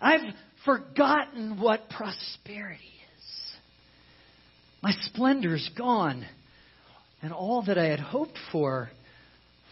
I've 0.01 0.33
forgotten 0.65 1.59
what 1.59 1.89
prosperity 1.89 2.83
is. 2.83 3.53
My 4.81 4.91
splendor 5.01 5.55
is 5.55 5.69
gone, 5.77 6.25
and 7.21 7.33
all 7.33 7.63
that 7.67 7.77
I 7.77 7.85
had 7.85 7.99
hoped 7.99 8.37
for 8.51 8.89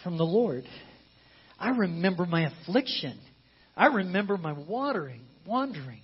from 0.04 0.18
the 0.18 0.26
Lord. 0.26 0.66
I 1.60 1.70
remember 1.70 2.26
my 2.26 2.48
affliction. 2.48 3.18
I 3.76 3.88
remember 3.88 4.38
my 4.38 4.54
watering, 4.54 5.22
wandering. 5.46 6.02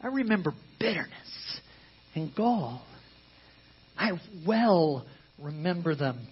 I 0.00 0.08
remember 0.08 0.52
bitterness 0.80 1.60
and 2.14 2.34
gall. 2.34 2.82
I 3.98 4.12
well 4.46 5.04
remember 5.38 5.94
them. 5.94 6.26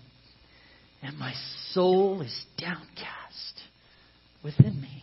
And 1.02 1.18
my 1.18 1.34
soul 1.70 2.22
is 2.22 2.46
downcast 2.58 3.60
within 4.42 4.80
me. 4.80 5.02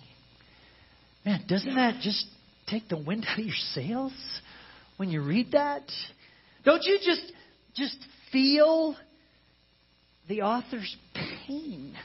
Man, 1.25 1.43
doesn't 1.47 1.75
that 1.75 2.01
just 2.01 2.25
take 2.67 2.89
the 2.89 2.97
wind 2.97 3.25
out 3.29 3.39
of 3.39 3.45
your 3.45 3.55
sails 3.73 4.13
when 4.97 5.09
you 5.09 5.21
read 5.21 5.51
that? 5.51 5.83
Don't 6.65 6.83
you 6.83 6.97
just 7.03 7.31
just 7.75 7.97
feel 8.31 8.95
the 10.27 10.41
author's 10.41 10.95
pain? 11.13 11.95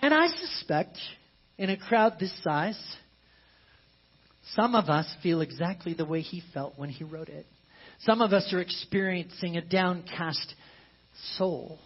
And 0.00 0.12
I 0.12 0.26
suspect 0.28 0.98
in 1.56 1.70
a 1.70 1.76
crowd 1.76 2.14
this 2.18 2.34
size, 2.42 2.78
some 4.54 4.74
of 4.74 4.90
us 4.90 5.06
feel 5.22 5.40
exactly 5.40 5.94
the 5.94 6.04
way 6.04 6.20
he 6.20 6.42
felt 6.52 6.74
when 6.76 6.90
he 6.90 7.04
wrote 7.04 7.28
it. 7.28 7.46
Some 8.00 8.20
of 8.20 8.32
us 8.32 8.52
are 8.52 8.60
experiencing 8.60 9.56
a 9.56 9.62
downcast 9.62 10.54
soul, 11.36 11.78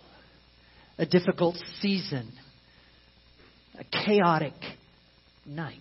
a 0.97 1.07
difficult 1.07 1.57
season, 1.81 2.33
a 3.79 3.85
chaotic 4.05 4.55
night. 5.47 5.81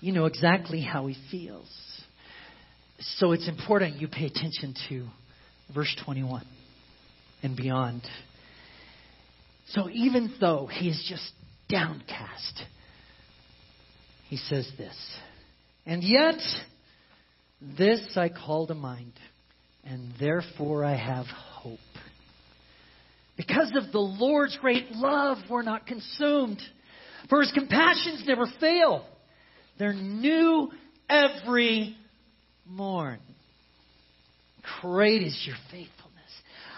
You 0.00 0.12
know 0.12 0.26
exactly 0.26 0.80
how 0.82 1.06
he 1.06 1.16
feels. 1.30 1.68
So 3.00 3.32
it's 3.32 3.48
important 3.48 4.00
you 4.00 4.08
pay 4.08 4.26
attention 4.26 4.74
to 4.88 5.06
verse 5.74 5.94
21 6.04 6.44
and 7.42 7.56
beyond. 7.56 8.02
So 9.68 9.88
even 9.88 10.34
though 10.40 10.66
he 10.66 10.88
is 10.88 11.06
just 11.08 11.30
downcast, 11.68 12.62
he 14.28 14.36
says 14.36 14.70
this. 14.76 14.96
And 15.86 16.02
yet, 16.02 16.40
this 17.60 18.16
I 18.16 18.28
call 18.28 18.66
to 18.66 18.74
mind, 18.74 19.12
and 19.84 20.12
therefore 20.18 20.84
I 20.84 20.96
have 20.96 21.26
hope. 21.26 21.78
Because 23.36 23.72
of 23.74 23.92
the 23.92 23.98
Lord's 23.98 24.56
great 24.60 24.92
love, 24.92 25.38
we're 25.48 25.62
not 25.62 25.86
consumed. 25.86 26.60
For 27.28 27.40
his 27.40 27.52
compassions 27.52 28.24
never 28.26 28.46
fail. 28.60 29.06
They're 29.78 29.94
new 29.94 30.70
every 31.08 31.96
morn. 32.66 33.18
Great 34.80 35.22
is 35.22 35.42
your 35.46 35.56
faithfulness. 35.70 35.90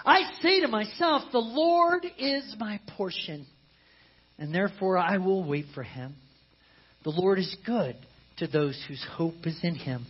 I 0.05 0.31
say 0.41 0.61
to 0.61 0.69
myself, 0.69 1.23
The 1.33 1.39
Lord 1.39 2.05
is 2.19 2.55
my 2.59 2.81
portion, 2.97 3.47
and 4.39 4.55
therefore 4.55 4.99
I 4.99 5.19
will 5.19 5.45
wait 5.45 5.67
for 5.75 5.83
him. 5.83 6.15
The 7.05 7.11
Lord 7.11 7.39
is 7.39 7.57
good 7.67 7.97
to 8.39 8.47
those 8.47 8.81
whose 8.89 9.05
hope 9.17 9.47
is 9.47 9.59
in 9.63 9.75
him, 9.75 10.07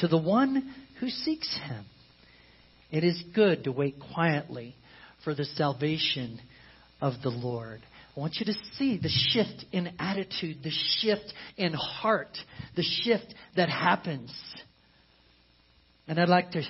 to 0.00 0.08
the 0.08 0.18
one 0.18 0.74
who 0.98 1.08
seeks 1.08 1.58
him. 1.64 1.84
It 2.90 3.04
is 3.04 3.22
good 3.34 3.64
to 3.64 3.72
wait 3.72 3.96
quietly 4.12 4.74
for 5.24 5.34
the 5.34 5.44
salvation 5.44 6.40
of 7.00 7.14
the 7.22 7.30
Lord. 7.30 7.80
I 8.16 8.20
want 8.20 8.36
you 8.40 8.46
to 8.46 8.58
see 8.76 8.98
the 8.98 9.08
shift 9.08 9.64
in 9.72 9.94
attitude, 9.98 10.58
the 10.62 10.72
shift 10.98 11.32
in 11.56 11.72
heart, 11.72 12.36
the 12.74 12.82
shift 12.82 13.32
that 13.56 13.68
happens. 13.68 14.32
And 16.08 16.18
I'd 16.18 16.28
like 16.28 16.50
to 16.52 16.62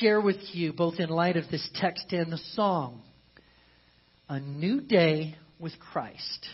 share 0.00 0.20
with 0.20 0.38
you, 0.52 0.72
both 0.72 0.98
in 0.98 1.08
light 1.08 1.36
of 1.36 1.44
this 1.50 1.68
text 1.76 2.06
and 2.10 2.32
the 2.32 2.40
song, 2.54 3.02
a 4.28 4.40
new 4.40 4.80
day 4.80 5.36
with 5.60 5.78
Christ 5.78 6.46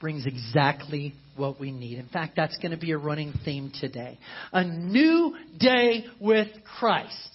brings 0.00 0.26
exactly 0.26 1.14
what 1.36 1.60
we 1.60 1.70
need. 1.70 1.98
In 1.98 2.08
fact, 2.08 2.34
that's 2.36 2.56
going 2.58 2.72
to 2.72 2.76
be 2.76 2.92
a 2.92 2.98
running 2.98 3.32
theme 3.44 3.72
today. 3.80 4.18
A 4.52 4.64
new 4.64 5.34
day 5.58 6.04
with 6.20 6.48
Christ. 6.78 7.30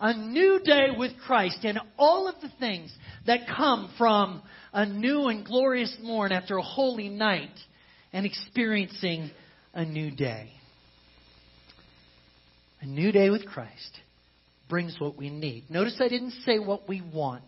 A 0.00 0.14
new 0.16 0.60
day 0.64 0.88
with 0.96 1.12
Christ 1.26 1.58
and 1.64 1.80
all 1.98 2.28
of 2.28 2.40
the 2.40 2.50
things 2.60 2.94
that 3.26 3.48
come 3.56 3.92
from 3.98 4.42
a 4.72 4.86
new 4.86 5.26
and 5.26 5.44
glorious 5.44 5.96
morn 6.00 6.30
after 6.30 6.56
a 6.56 6.62
holy 6.62 7.08
night 7.08 7.50
and 8.12 8.24
experiencing 8.24 9.30
a 9.74 9.84
new 9.84 10.10
day. 10.10 10.52
A 12.80 12.86
new 12.86 13.10
day 13.10 13.28
with 13.30 13.44
Christ 13.44 13.98
brings 14.68 14.94
what 15.00 15.16
we 15.16 15.30
need. 15.30 15.64
Notice 15.68 16.00
I 16.00 16.08
didn't 16.08 16.34
say 16.44 16.58
what 16.58 16.88
we 16.88 17.00
want. 17.00 17.42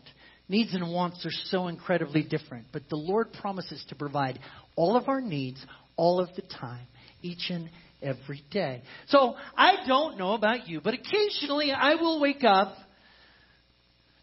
Needs 0.51 0.75
and 0.75 0.93
wants 0.93 1.25
are 1.25 1.31
so 1.45 1.69
incredibly 1.69 2.25
different, 2.25 2.67
but 2.73 2.83
the 2.89 2.97
Lord 2.97 3.33
promises 3.33 3.85
to 3.89 3.95
provide 3.95 4.41
all 4.75 4.97
of 4.97 5.09
our 5.09 5.21
needs 5.21 5.65
all 5.95 6.19
of 6.19 6.29
the 6.35 6.43
time, 6.43 6.89
each 7.23 7.51
and 7.51 7.71
every 8.03 8.43
day. 8.51 8.83
So 9.11 9.37
I 9.57 9.87
don't 9.87 10.19
know 10.19 10.33
about 10.33 10.67
you, 10.67 10.81
but 10.81 10.95
occasionally 10.95 11.71
I 11.71 11.95
will 11.95 12.21
wake 12.21 12.43
up 12.43 12.75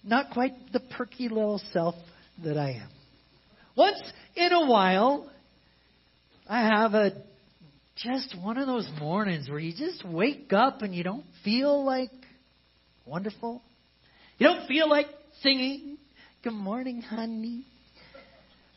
not 0.04 0.32
quite 0.32 0.52
the 0.74 0.82
perky 0.98 1.30
little 1.30 1.62
self 1.72 1.96
that 2.44 2.58
I 2.58 2.72
am. 2.72 2.90
Once 3.78 4.02
in 4.36 4.52
a 4.52 4.68
while, 4.68 5.32
I 6.50 6.60
have 6.60 6.94
a 6.94 7.12
just 7.96 8.36
one 8.44 8.58
of 8.58 8.68
those 8.68 8.90
mornings 9.00 9.48
where 9.48 9.60
you 9.60 9.72
just 9.72 10.04
wake 10.06 10.52
up 10.52 10.82
and 10.82 10.94
you 10.94 11.04
don't 11.04 11.24
feel 11.46 11.86
like 11.86 12.12
wonderful. 13.06 13.62
You 14.40 14.48
don't 14.48 14.68
feel 14.68 14.90
like 14.90 15.08
singing, 15.42 15.97
Good 16.44 16.54
morning, 16.54 17.02
honey. 17.02 17.66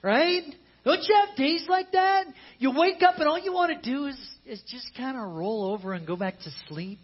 Right? 0.03 0.45
Don't 0.83 1.03
you 1.03 1.15
have 1.15 1.37
days 1.37 1.67
like 1.69 1.93
that? 1.93 2.25
You 2.59 2.73
wake 2.75 3.03
up 3.07 3.19
and 3.19 3.29
all 3.29 3.39
you 3.39 3.53
want 3.53 3.83
to 3.83 3.91
do 3.91 4.07
is, 4.07 4.17
is 4.47 4.63
just 4.67 4.91
kind 4.97 5.17
of 5.17 5.35
roll 5.35 5.71
over 5.73 5.93
and 5.93 6.07
go 6.07 6.17
back 6.17 6.39
to 6.39 6.51
sleep. 6.69 7.01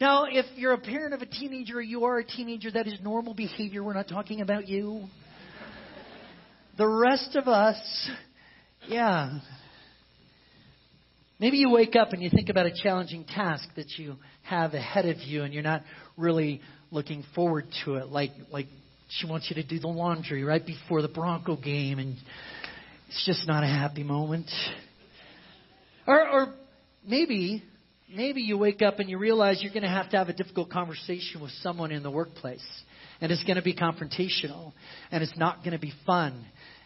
Now, 0.00 0.24
if 0.24 0.46
you're 0.56 0.72
a 0.72 0.78
parent 0.78 1.12
of 1.12 1.20
a 1.20 1.26
teenager 1.26 1.76
or 1.76 1.82
you 1.82 2.04
are 2.04 2.18
a 2.18 2.24
teenager, 2.24 2.70
that 2.70 2.86
is 2.86 2.94
normal 3.02 3.34
behavior. 3.34 3.84
We're 3.84 3.92
not 3.92 4.08
talking 4.08 4.40
about 4.40 4.66
you. 4.66 5.04
The 6.78 6.88
rest 6.88 7.36
of 7.36 7.46
us, 7.46 8.10
yeah, 8.88 9.40
Maybe 11.42 11.56
you 11.56 11.70
wake 11.70 11.96
up 11.96 12.12
and 12.12 12.22
you 12.22 12.30
think 12.30 12.50
about 12.50 12.66
a 12.66 12.72
challenging 12.72 13.24
task 13.24 13.68
that 13.74 13.98
you 13.98 14.14
have 14.44 14.74
ahead 14.74 15.06
of 15.06 15.18
you 15.22 15.42
and 15.42 15.52
you're 15.52 15.64
not 15.64 15.82
really 16.16 16.60
looking 16.92 17.24
forward 17.34 17.66
to 17.84 17.96
it. 17.96 18.10
Like, 18.10 18.30
like 18.52 18.68
she 19.18 19.26
wants 19.26 19.50
you 19.50 19.60
to 19.60 19.66
do 19.66 19.78
the 19.78 19.88
laundry 19.88 20.44
right 20.44 20.64
before 20.64 21.02
the 21.02 21.08
Bronco 21.08 21.56
game 21.56 21.98
and 21.98 22.16
it's 23.08 23.26
just 23.26 23.46
not 23.46 23.62
a 23.62 23.66
happy 23.66 24.02
moment. 24.02 24.50
Or, 26.06 26.28
or 26.28 26.54
maybe, 27.06 27.62
maybe 28.14 28.40
you 28.40 28.56
wake 28.56 28.80
up 28.80 28.98
and 29.00 29.10
you 29.10 29.18
realize 29.18 29.62
you're 29.62 29.72
going 29.72 29.82
to 29.82 29.88
have 29.88 30.10
to 30.10 30.16
have 30.16 30.28
a 30.28 30.32
difficult 30.32 30.70
conversation 30.70 31.42
with 31.42 31.50
someone 31.62 31.92
in 31.92 32.02
the 32.02 32.10
workplace. 32.10 32.64
And 33.20 33.30
it's 33.30 33.44
going 33.44 33.56
to 33.56 33.62
be 33.62 33.74
confrontational. 33.74 34.72
And 35.10 35.22
it's 35.22 35.36
not 35.36 35.58
going 35.58 35.72
to 35.72 35.78
be 35.78 35.92
fun. 36.06 36.44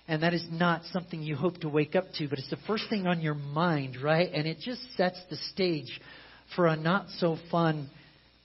And 0.08 0.22
that 0.22 0.34
is 0.34 0.44
not 0.50 0.82
something 0.92 1.22
you 1.22 1.36
hope 1.36 1.58
to 1.58 1.68
wake 1.68 1.94
up 1.94 2.04
to, 2.18 2.28
but 2.28 2.38
it's 2.38 2.50
the 2.50 2.58
first 2.66 2.84
thing 2.90 3.06
on 3.06 3.20
your 3.20 3.34
mind, 3.34 3.96
right? 4.02 4.30
And 4.32 4.46
it 4.46 4.58
just 4.60 4.80
sets 4.96 5.20
the 5.30 5.36
stage 5.52 6.00
for 6.54 6.66
a 6.66 6.76
not 6.76 7.06
so 7.18 7.38
fun 7.50 7.90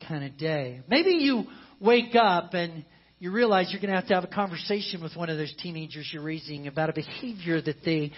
kind 0.08 0.24
of 0.24 0.38
day. 0.38 0.82
Maybe 0.88 1.12
you 1.12 1.46
wake 1.80 2.15
up 2.15 2.54
and 2.54 2.86
you 3.22 3.30
realize 3.30 3.68
you're 3.70 3.80
going 3.80 3.92
to 3.92 3.96
have 3.96 4.08
to 4.08 4.16
have 4.16 4.24
a 4.24 4.34
conversation 4.34 5.00
with 5.00 5.16
one 5.16 5.30
of 5.30 5.38
those 5.38 5.54
teenagers 5.62 6.10
you're 6.12 6.24
raising 6.24 6.66
about 6.66 6.90
a 6.90 6.94
behavior 6.94 7.62
that 7.62 7.76
they 7.86 8.12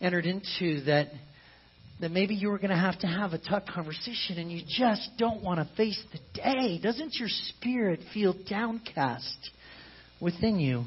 entered 0.00 0.24
into 0.24 0.82
that 0.86 1.08
that 2.00 2.10
maybe 2.10 2.34
you 2.34 2.48
were 2.48 2.56
going 2.56 2.70
to 2.70 2.76
have 2.76 2.98
to 3.00 3.06
have 3.06 3.34
a 3.34 3.38
tough 3.38 3.64
conversation 3.66 4.38
and 4.38 4.50
you 4.50 4.62
just 4.66 5.10
don't 5.18 5.42
want 5.42 5.58
to 5.60 5.76
face 5.76 6.02
the 6.12 6.40
day. 6.40 6.80
Doesn't 6.82 7.16
your 7.16 7.28
spirit 7.28 8.00
feel 8.14 8.34
downcast 8.48 9.50
within 10.18 10.58
you? 10.58 10.84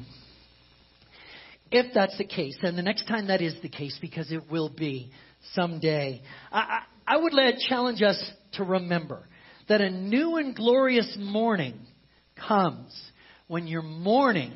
If 1.70 1.94
that's 1.94 2.18
the 2.18 2.24
case, 2.24 2.56
and 2.62 2.76
the 2.76 2.82
next 2.82 3.06
time 3.06 3.28
that 3.28 3.40
is 3.40 3.54
the 3.62 3.68
case, 3.68 3.96
because 4.00 4.32
it 4.32 4.50
will 4.50 4.70
be 4.70 5.12
someday, 5.52 6.20
I, 6.50 6.58
I, 7.06 7.14
I 7.14 7.16
would 7.18 7.32
challenge 7.68 8.02
us 8.02 8.20
to 8.54 8.64
remember 8.64 9.22
that 9.68 9.80
a 9.80 9.88
new 9.88 10.36
and 10.38 10.56
glorious 10.56 11.16
morning 11.16 11.78
comes 12.48 12.92
when 13.52 13.66
your 13.66 13.82
morning 13.82 14.54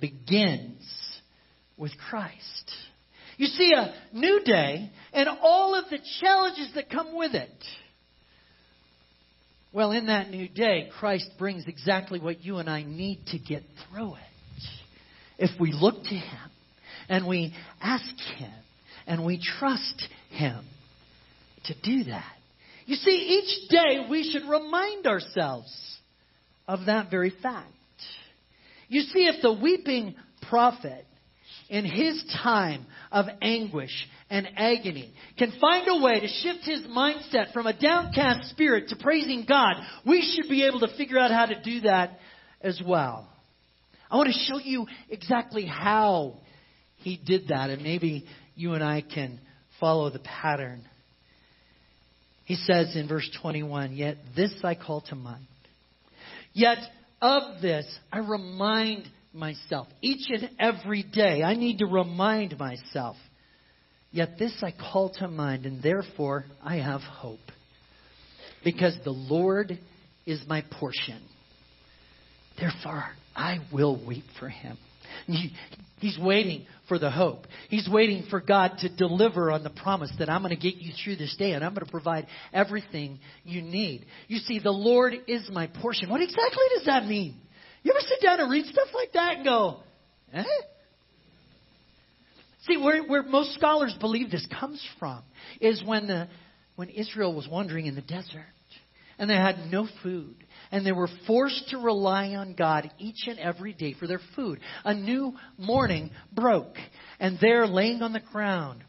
begins 0.00 0.80
with 1.76 1.90
Christ. 2.08 2.70
You 3.36 3.46
see, 3.46 3.72
a 3.74 3.92
new 4.12 4.44
day 4.44 4.92
and 5.12 5.28
all 5.42 5.74
of 5.74 5.86
the 5.90 5.98
challenges 6.20 6.70
that 6.76 6.88
come 6.88 7.16
with 7.16 7.34
it. 7.34 7.50
Well, 9.72 9.90
in 9.90 10.06
that 10.06 10.30
new 10.30 10.48
day, 10.48 10.88
Christ 11.00 11.30
brings 11.36 11.64
exactly 11.66 12.20
what 12.20 12.44
you 12.44 12.58
and 12.58 12.70
I 12.70 12.84
need 12.84 13.26
to 13.32 13.40
get 13.40 13.64
through 13.90 14.14
it 14.14 14.62
if 15.38 15.60
we 15.60 15.72
look 15.72 16.04
to 16.04 16.14
Him 16.14 16.50
and 17.08 17.26
we 17.26 17.52
ask 17.80 18.14
Him 18.36 18.52
and 19.08 19.24
we 19.24 19.42
trust 19.58 20.00
Him. 20.30 20.64
to 21.64 21.74
do 21.82 22.04
that. 22.04 22.32
You 22.86 22.94
see, 22.94 23.10
each 23.10 23.68
day 23.68 24.06
we 24.08 24.30
should 24.30 24.48
remind 24.48 25.08
ourselves 25.08 25.72
of 26.68 26.86
that 26.86 27.10
very 27.10 27.32
fact. 27.42 27.72
You 28.88 29.02
see, 29.02 29.26
if 29.26 29.42
the 29.42 29.52
weeping 29.52 30.14
prophet 30.48 31.06
in 31.68 31.84
his 31.84 32.22
time 32.42 32.86
of 33.10 33.26
anguish 33.40 34.06
and 34.28 34.48
agony 34.56 35.12
can 35.38 35.52
find 35.60 35.86
a 35.88 36.02
way 36.02 36.20
to 36.20 36.28
shift 36.28 36.64
his 36.64 36.82
mindset 36.82 37.52
from 37.52 37.66
a 37.66 37.78
downcast 37.78 38.50
spirit 38.50 38.88
to 38.88 38.96
praising 38.96 39.44
God, 39.48 39.74
we 40.06 40.22
should 40.22 40.50
be 40.50 40.66
able 40.66 40.80
to 40.80 40.96
figure 40.96 41.18
out 41.18 41.30
how 41.30 41.46
to 41.46 41.60
do 41.62 41.80
that 41.82 42.18
as 42.60 42.80
well. 42.86 43.28
I 44.10 44.16
want 44.16 44.28
to 44.28 44.38
show 44.52 44.58
you 44.58 44.86
exactly 45.08 45.64
how 45.64 46.34
he 46.98 47.18
did 47.24 47.48
that, 47.48 47.70
and 47.70 47.82
maybe 47.82 48.26
you 48.54 48.74
and 48.74 48.84
I 48.84 49.00
can 49.00 49.40
follow 49.80 50.10
the 50.10 50.18
pattern. 50.18 50.84
He 52.44 52.56
says 52.56 52.94
in 52.94 53.08
verse 53.08 53.28
21 53.40 53.94
Yet 53.94 54.18
this 54.36 54.52
I 54.62 54.74
call 54.74 55.00
to 55.08 55.14
mind. 55.14 55.46
Yet 56.52 56.78
of 57.22 57.62
this 57.62 57.86
I 58.12 58.18
remind 58.18 59.08
myself 59.32 59.86
each 60.02 60.28
and 60.28 60.50
every 60.58 61.04
day. 61.04 61.42
I 61.42 61.54
need 61.54 61.78
to 61.78 61.86
remind 61.86 62.58
myself. 62.58 63.16
Yet 64.10 64.38
this 64.38 64.52
I 64.62 64.72
call 64.72 65.10
to 65.20 65.28
mind, 65.28 65.64
and 65.64 65.82
therefore 65.82 66.44
I 66.62 66.76
have 66.76 67.00
hope. 67.00 67.40
Because 68.62 68.94
the 69.04 69.10
Lord 69.10 69.78
is 70.26 70.42
my 70.46 70.62
portion. 70.78 71.22
Therefore 72.58 73.04
I 73.34 73.60
will 73.72 73.98
wait 74.06 74.24
for 74.38 74.50
him. 74.50 74.76
He's 76.02 76.18
waiting 76.18 76.66
for 76.88 76.98
the 76.98 77.12
hope. 77.12 77.46
He's 77.68 77.88
waiting 77.88 78.24
for 78.28 78.40
God 78.40 78.72
to 78.80 78.88
deliver 78.88 79.52
on 79.52 79.62
the 79.62 79.70
promise 79.70 80.10
that 80.18 80.28
I'm 80.28 80.42
going 80.42 80.50
to 80.50 80.60
get 80.60 80.74
you 80.74 80.92
through 80.92 81.14
this 81.14 81.36
day 81.36 81.52
and 81.52 81.64
I'm 81.64 81.74
going 81.74 81.86
to 81.86 81.92
provide 81.92 82.26
everything 82.52 83.20
you 83.44 83.62
need. 83.62 84.04
You 84.26 84.38
see, 84.38 84.58
the 84.58 84.72
Lord 84.72 85.14
is 85.28 85.48
my 85.52 85.68
portion. 85.68 86.10
What 86.10 86.20
exactly 86.20 86.64
does 86.74 86.86
that 86.86 87.06
mean? 87.06 87.36
You 87.84 87.92
ever 87.92 88.00
sit 88.00 88.20
down 88.20 88.40
and 88.40 88.50
read 88.50 88.66
stuff 88.66 88.88
like 88.92 89.12
that 89.12 89.36
and 89.36 89.44
go, 89.44 89.78
eh? 90.32 90.42
See, 92.66 92.78
where, 92.78 93.04
where 93.04 93.22
most 93.22 93.54
scholars 93.54 93.94
believe 94.00 94.28
this 94.28 94.46
comes 94.58 94.84
from 94.98 95.22
is 95.60 95.84
when, 95.86 96.08
the, 96.08 96.26
when 96.74 96.88
Israel 96.88 97.32
was 97.32 97.46
wandering 97.46 97.86
in 97.86 97.94
the 97.94 98.02
desert 98.02 98.42
and 99.18 99.30
they 99.30 99.36
had 99.36 99.70
no 99.70 99.86
food 100.02 100.34
and 100.72 100.84
they 100.84 100.92
were 100.92 101.08
forced 101.26 101.68
to 101.68 101.78
rely 101.78 102.30
on 102.30 102.54
God 102.54 102.90
each 102.98 103.28
and 103.28 103.38
every 103.38 103.74
day 103.74 103.92
for 103.92 104.08
their 104.08 104.20
food. 104.34 104.58
A 104.84 104.94
new 104.94 105.34
morning 105.58 106.10
broke, 106.32 106.76
and 107.20 107.38
there, 107.40 107.66
laying 107.66 108.02
on 108.02 108.12
the 108.12 108.20
ground, 108.20 108.82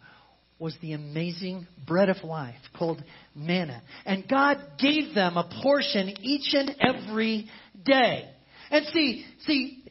was 0.58 0.76
the 0.82 0.94
amazing 0.94 1.68
bread 1.86 2.08
of 2.08 2.24
life 2.24 2.56
called 2.78 3.04
manna. 3.36 3.84
And 4.06 4.28
God 4.30 4.58
gave 4.80 5.14
them 5.14 5.36
a 5.36 5.50
portion 5.62 6.16
each 6.22 6.54
and 6.54 6.74
every 6.80 7.50
day. 7.84 8.30
And 8.72 8.86
see, 8.88 9.26
see, 9.46 9.83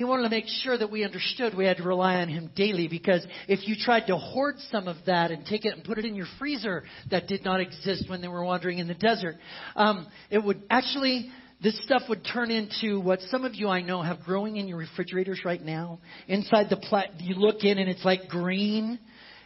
he 0.00 0.04
wanted 0.04 0.22
to 0.22 0.30
make 0.30 0.46
sure 0.62 0.78
that 0.78 0.90
we 0.90 1.04
understood 1.04 1.54
we 1.54 1.66
had 1.66 1.76
to 1.76 1.82
rely 1.82 2.22
on 2.22 2.28
him 2.30 2.50
daily 2.56 2.88
because 2.88 3.22
if 3.48 3.68
you 3.68 3.76
tried 3.78 4.06
to 4.06 4.16
hoard 4.16 4.54
some 4.70 4.88
of 4.88 4.96
that 5.04 5.30
and 5.30 5.44
take 5.44 5.66
it 5.66 5.74
and 5.74 5.84
put 5.84 5.98
it 5.98 6.06
in 6.06 6.14
your 6.14 6.24
freezer 6.38 6.84
that 7.10 7.28
did 7.28 7.44
not 7.44 7.60
exist 7.60 8.08
when 8.08 8.22
they 8.22 8.28
were 8.28 8.42
wandering 8.42 8.78
in 8.78 8.88
the 8.88 8.94
desert, 8.94 9.36
um, 9.76 10.06
it 10.30 10.42
would 10.42 10.62
actually, 10.70 11.30
this 11.62 11.78
stuff 11.84 12.00
would 12.08 12.24
turn 12.24 12.50
into 12.50 12.98
what 12.98 13.20
some 13.28 13.44
of 13.44 13.54
you 13.54 13.68
I 13.68 13.82
know 13.82 14.00
have 14.00 14.20
growing 14.20 14.56
in 14.56 14.68
your 14.68 14.78
refrigerators 14.78 15.42
right 15.44 15.60
now. 15.60 15.98
Inside 16.28 16.70
the 16.70 16.78
plat, 16.78 17.20
you 17.20 17.34
look 17.34 17.62
in 17.62 17.76
and 17.76 17.90
it's 17.90 18.02
like 18.02 18.26
green. 18.30 18.98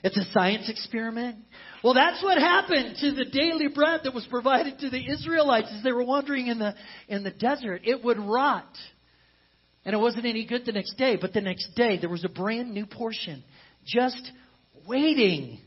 It's 0.05 0.17
a 0.17 0.33
science 0.33 0.71
experiment. 0.71 1.39
Well, 1.83 1.95
that's 1.95 2.23
what 2.23 2.39
happened 2.39 2.95
to 3.01 3.11
the 3.11 3.25
daily 3.25 3.67
bread 3.75 4.03
that 4.05 4.15
was 4.15 4.25
provided 4.31 4.79
to 4.79 4.89
the 4.89 5.05
Israelites 5.05 5.73
as 5.77 5.83
they 5.83 5.91
were 5.91 6.05
wandering 6.05 6.47
in 6.47 6.61
the, 6.61 6.77
in 7.09 7.25
the 7.25 7.33
desert. 7.33 7.81
It 7.83 8.05
would 8.05 8.21
rot. 8.21 8.69
And 9.85 9.95
it 9.95 9.99
wasn't 9.99 10.25
any 10.25 10.47
good 10.47 10.65
the 10.65 10.73
next 10.73 10.95
day, 10.97 11.17
but 11.21 11.33
the 11.33 11.41
next 11.41 11.75
day 11.75 11.99
there 11.99 12.09
was 12.09 12.25
a 12.25 12.29
brand 12.29 12.73
new 12.73 12.87
portion 12.87 13.43
just 13.87 14.31
waiting 14.87 15.59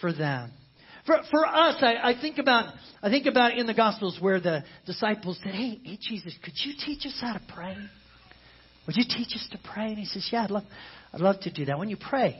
for 0.00 0.12
them. 0.12 0.52
For, 1.06 1.20
for 1.30 1.46
us, 1.46 1.76
I, 1.80 2.10
I 2.10 2.20
think 2.20 2.38
about 2.38 2.74
I 3.02 3.08
think 3.08 3.26
about 3.26 3.56
in 3.56 3.66
the 3.66 3.74
Gospels 3.74 4.18
where 4.20 4.40
the 4.40 4.64
disciples 4.86 5.38
said, 5.42 5.54
"Hey, 5.54 5.80
hey, 5.82 5.98
Jesus, 6.00 6.34
could 6.42 6.54
you 6.64 6.74
teach 6.84 7.06
us 7.06 7.16
how 7.20 7.34
to 7.34 7.40
pray? 7.54 7.76
Would 8.86 8.96
you 8.96 9.04
teach 9.04 9.34
us 9.34 9.48
to 9.52 9.58
pray?" 9.72 9.86
And 9.86 9.98
he 9.98 10.04
says, 10.04 10.28
"Yeah, 10.32 10.44
I'd 10.44 10.50
love, 10.50 10.64
I'd 11.12 11.20
love 11.20 11.40
to 11.40 11.52
do 11.52 11.66
that. 11.66 11.78
When 11.78 11.88
you 11.88 11.96
pray, 11.96 12.38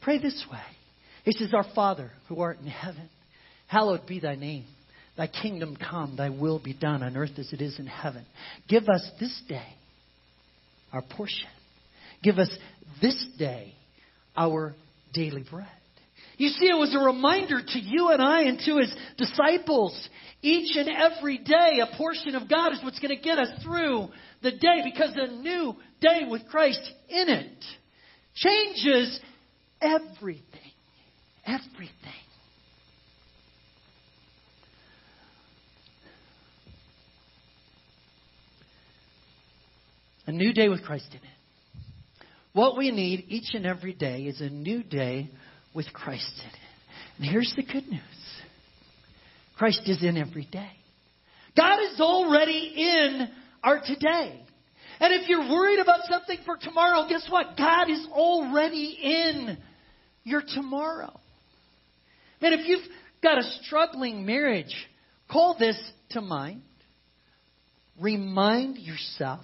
pray 0.00 0.18
this 0.18 0.44
way." 0.50 0.62
He 1.24 1.32
says, 1.32 1.52
"Our 1.52 1.66
Father 1.74 2.10
who 2.28 2.40
art 2.40 2.58
in 2.58 2.66
heaven, 2.66 3.10
hallowed 3.66 4.06
be 4.06 4.18
thy 4.18 4.34
name. 4.34 4.64
Thy 5.16 5.26
kingdom 5.26 5.76
come. 5.76 6.16
Thy 6.16 6.30
will 6.30 6.58
be 6.58 6.72
done 6.72 7.02
on 7.02 7.16
earth 7.16 7.38
as 7.38 7.52
it 7.52 7.60
is 7.60 7.78
in 7.78 7.86
heaven. 7.86 8.24
Give 8.66 8.88
us 8.88 9.06
this 9.20 9.42
day 9.46 9.77
our 10.92 11.02
portion. 11.02 11.48
Give 12.22 12.38
us 12.38 12.50
this 13.00 13.26
day 13.38 13.74
our 14.36 14.74
daily 15.12 15.44
bread. 15.48 15.68
You 16.36 16.50
see, 16.50 16.66
it 16.66 16.78
was 16.78 16.94
a 16.94 17.04
reminder 17.04 17.60
to 17.66 17.78
you 17.80 18.10
and 18.10 18.22
I 18.22 18.42
and 18.42 18.60
to 18.60 18.76
his 18.78 18.94
disciples. 19.16 20.08
Each 20.40 20.76
and 20.76 20.88
every 20.88 21.38
day, 21.38 21.80
a 21.82 21.96
portion 21.96 22.36
of 22.36 22.48
God 22.48 22.72
is 22.72 22.80
what's 22.82 23.00
going 23.00 23.16
to 23.16 23.22
get 23.22 23.40
us 23.40 23.48
through 23.64 24.08
the 24.42 24.52
day 24.52 24.82
because 24.84 25.10
a 25.16 25.32
new 25.32 25.74
day 26.00 26.22
with 26.28 26.46
Christ 26.48 26.80
in 27.08 27.28
it 27.28 27.64
changes 28.36 29.18
everything. 29.82 30.44
Everything. 31.44 32.27
A 40.28 40.30
new 40.30 40.52
day 40.52 40.68
with 40.68 40.82
Christ 40.82 41.08
in 41.10 41.16
it. 41.16 42.26
What 42.52 42.76
we 42.76 42.90
need 42.90 43.24
each 43.28 43.54
and 43.54 43.64
every 43.64 43.94
day 43.94 44.24
is 44.24 44.42
a 44.42 44.50
new 44.50 44.82
day 44.82 45.30
with 45.74 45.90
Christ 45.90 46.30
in 46.40 46.48
it. 46.50 46.54
And 47.16 47.30
here's 47.30 47.54
the 47.56 47.62
good 47.62 47.88
news 47.88 48.02
Christ 49.56 49.80
is 49.86 50.04
in 50.04 50.18
every 50.18 50.46
day. 50.52 50.70
God 51.56 51.78
is 51.80 51.98
already 51.98 52.74
in 52.76 53.28
our 53.64 53.80
today. 53.80 54.38
And 55.00 55.14
if 55.14 55.30
you're 55.30 55.50
worried 55.50 55.78
about 55.78 56.00
something 56.10 56.38
for 56.44 56.58
tomorrow, 56.58 57.08
guess 57.08 57.26
what? 57.30 57.56
God 57.56 57.88
is 57.88 58.06
already 58.12 58.98
in 59.02 59.56
your 60.24 60.42
tomorrow. 60.46 61.18
Man, 62.42 62.52
if 62.52 62.68
you've 62.68 62.86
got 63.22 63.38
a 63.38 63.50
struggling 63.62 64.26
marriage, 64.26 64.76
call 65.30 65.56
this 65.58 65.80
to 66.10 66.20
mind. 66.20 66.60
Remind 67.98 68.76
yourself 68.76 69.40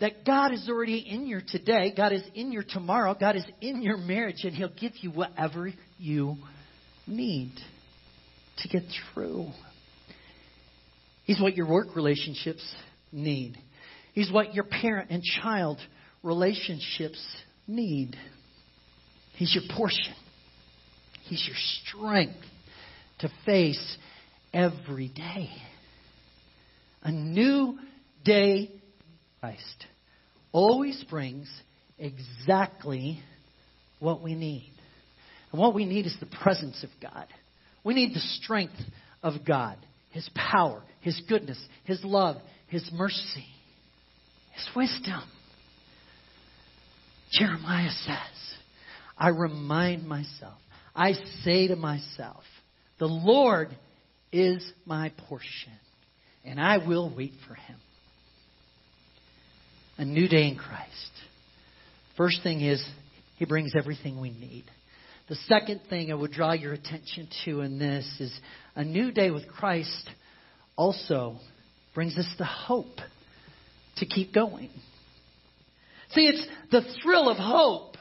that 0.00 0.24
God 0.24 0.52
is 0.52 0.68
already 0.68 0.98
in 0.98 1.26
your 1.26 1.42
today, 1.46 1.92
God 1.96 2.12
is 2.12 2.22
in 2.34 2.52
your 2.52 2.62
tomorrow, 2.62 3.16
God 3.18 3.36
is 3.36 3.44
in 3.60 3.82
your 3.82 3.96
marriage, 3.96 4.44
and 4.44 4.54
He'll 4.54 4.68
give 4.68 4.92
you 5.00 5.10
whatever 5.10 5.72
you 5.98 6.36
need 7.06 7.52
to 8.58 8.68
get 8.68 8.82
through. 9.14 9.48
He's 11.24 11.40
what 11.40 11.56
your 11.56 11.68
work 11.68 11.94
relationships 11.96 12.64
need. 13.12 13.56
He's 14.14 14.32
what 14.32 14.54
your 14.54 14.64
parent 14.64 15.10
and 15.10 15.22
child 15.22 15.78
relationships 16.22 17.24
need. 17.66 18.16
He's 19.36 19.54
your 19.54 19.64
portion. 19.76 20.14
He's 21.24 21.46
your 21.46 21.56
strength 21.84 22.38
to 23.20 23.28
face 23.44 23.96
every 24.52 25.08
day. 25.08 25.50
A 27.02 27.12
new 27.12 27.78
day 28.24 28.70
Christ 29.40 29.86
always 30.52 31.04
brings 31.08 31.48
exactly 31.98 33.20
what 34.00 34.22
we 34.22 34.34
need. 34.34 34.72
And 35.52 35.60
what 35.60 35.74
we 35.74 35.84
need 35.84 36.06
is 36.06 36.16
the 36.20 36.38
presence 36.42 36.82
of 36.82 36.90
God. 37.00 37.26
We 37.84 37.94
need 37.94 38.14
the 38.14 38.20
strength 38.20 38.78
of 39.22 39.44
God, 39.46 39.78
His 40.10 40.28
power, 40.34 40.82
His 41.00 41.20
goodness, 41.28 41.58
His 41.84 42.02
love, 42.04 42.36
His 42.68 42.88
mercy, 42.92 43.46
His 44.52 44.68
wisdom. 44.74 45.22
Jeremiah 47.30 47.90
says, 47.90 48.56
I 49.16 49.28
remind 49.28 50.06
myself, 50.06 50.58
I 50.94 51.12
say 51.44 51.68
to 51.68 51.76
myself, 51.76 52.42
the 52.98 53.06
Lord 53.06 53.68
is 54.32 54.64
my 54.84 55.12
portion, 55.28 55.72
and 56.44 56.60
I 56.60 56.78
will 56.78 57.12
wait 57.14 57.32
for 57.46 57.54
Him 57.54 57.76
a 59.98 60.04
new 60.04 60.28
day 60.28 60.48
in 60.48 60.56
Christ. 60.56 61.10
First 62.16 62.42
thing 62.42 62.60
is, 62.60 62.84
He 63.36 63.44
brings 63.44 63.74
everything 63.76 64.20
we 64.20 64.30
need. 64.30 64.64
The 65.28 65.36
second 65.46 65.82
thing 65.90 66.10
I 66.10 66.14
would 66.14 66.32
draw 66.32 66.52
your 66.52 66.72
attention 66.72 67.28
to 67.44 67.60
in 67.60 67.78
this 67.78 68.06
is 68.18 68.40
a 68.74 68.84
new 68.84 69.12
day 69.12 69.30
with 69.30 69.46
Christ 69.46 70.08
also 70.76 71.36
brings 71.94 72.16
us 72.16 72.28
the 72.38 72.44
hope 72.46 72.98
to 73.96 74.06
keep 74.06 74.32
going. 74.32 74.70
See, 76.12 76.26
it's 76.26 76.46
the 76.70 76.82
thrill 77.02 77.28
of 77.28 77.36
hope 77.36 77.96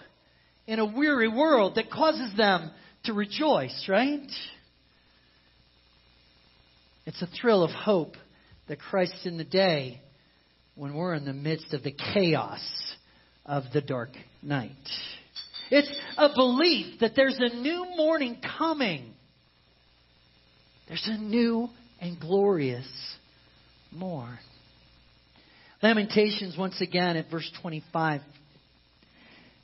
in 0.67 0.79
a 0.79 0.85
weary 0.85 1.27
world 1.27 1.75
that 1.75 1.91
causes 1.91 2.31
them 2.37 2.71
to 3.05 3.13
rejoice, 3.13 3.87
right? 3.89 4.29
It's 7.05 7.21
a 7.21 7.27
thrill 7.41 7.63
of 7.63 7.71
hope 7.71 8.15
that 8.67 8.79
Christ's 8.79 9.25
in 9.25 9.37
the 9.37 9.43
day 9.43 10.01
when 10.77 10.93
we're 10.93 11.15
in 11.15 11.25
the 11.25 11.33
midst 11.33 11.73
of 11.73 11.83
the 11.83 11.95
chaos 12.13 12.61
of 13.45 13.63
the 13.73 13.81
dark 13.81 14.09
night. 14.43 14.71
It's 15.71 15.91
a 16.17 16.29
belief 16.33 16.99
that 17.01 17.13
there's 17.15 17.37
a 17.39 17.55
new 17.55 17.85
morning 17.97 18.37
coming. 18.57 19.13
There's 20.87 21.07
a 21.07 21.17
new 21.17 21.67
and 21.99 22.19
glorious 22.19 22.87
morn. 23.91 24.37
Lamentations, 25.81 26.55
once 26.57 26.79
again, 26.79 27.17
at 27.17 27.29
verse 27.29 27.51
25, 27.61 28.21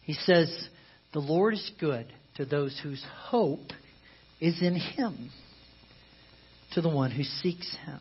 he 0.02 0.14
says, 0.14 0.68
The 1.14 1.20
Lord 1.20 1.54
is 1.54 1.72
good 1.80 2.08
to 2.36 2.46
those 2.46 2.80
whose 2.82 3.04
hope 3.28 3.72
is 4.42 4.62
in 4.62 4.76
him, 4.76 5.30
to 6.74 6.82
the 6.82 6.90
one 6.90 7.12
who 7.12 7.24
seeks 7.24 7.76
him. 7.86 8.00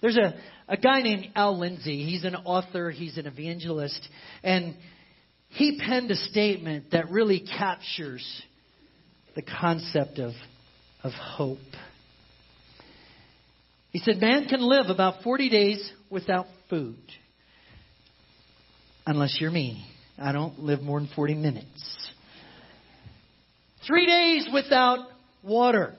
There's 0.00 0.16
a, 0.16 0.34
a 0.68 0.76
guy 0.76 1.02
named 1.02 1.28
Hal 1.34 1.58
Lindsey. 1.58 2.04
He's 2.04 2.24
an 2.24 2.34
author, 2.34 2.90
he's 2.90 3.18
an 3.18 3.26
evangelist, 3.26 4.00
and 4.42 4.74
he 5.48 5.78
penned 5.84 6.10
a 6.10 6.16
statement 6.16 6.92
that 6.92 7.10
really 7.10 7.40
captures 7.40 8.24
the 9.34 9.42
concept 9.42 10.18
of, 10.18 10.32
of 11.02 11.12
hope. 11.12 11.58
He 13.90 13.98
said, 13.98 14.18
Man 14.18 14.46
can 14.46 14.60
live 14.60 14.86
about 14.88 15.22
40 15.22 15.48
days 15.48 15.92
without 16.08 16.46
food. 16.68 16.98
Unless 19.06 19.38
you're 19.40 19.50
me. 19.50 19.86
I 20.16 20.32
don't 20.32 20.60
live 20.60 20.82
more 20.82 21.00
than 21.00 21.08
40 21.14 21.34
minutes. 21.34 22.12
Three 23.86 24.06
days 24.06 24.48
without 24.52 25.08
water. 25.42 25.94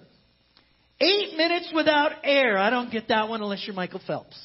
Eight 1.01 1.35
minutes 1.35 1.71
without 1.73 2.11
air. 2.23 2.59
I 2.59 2.69
don't 2.69 2.91
get 2.91 3.07
that 3.07 3.27
one 3.27 3.41
unless 3.41 3.65
you're 3.65 3.75
Michael 3.75 4.01
Phelps. 4.05 4.39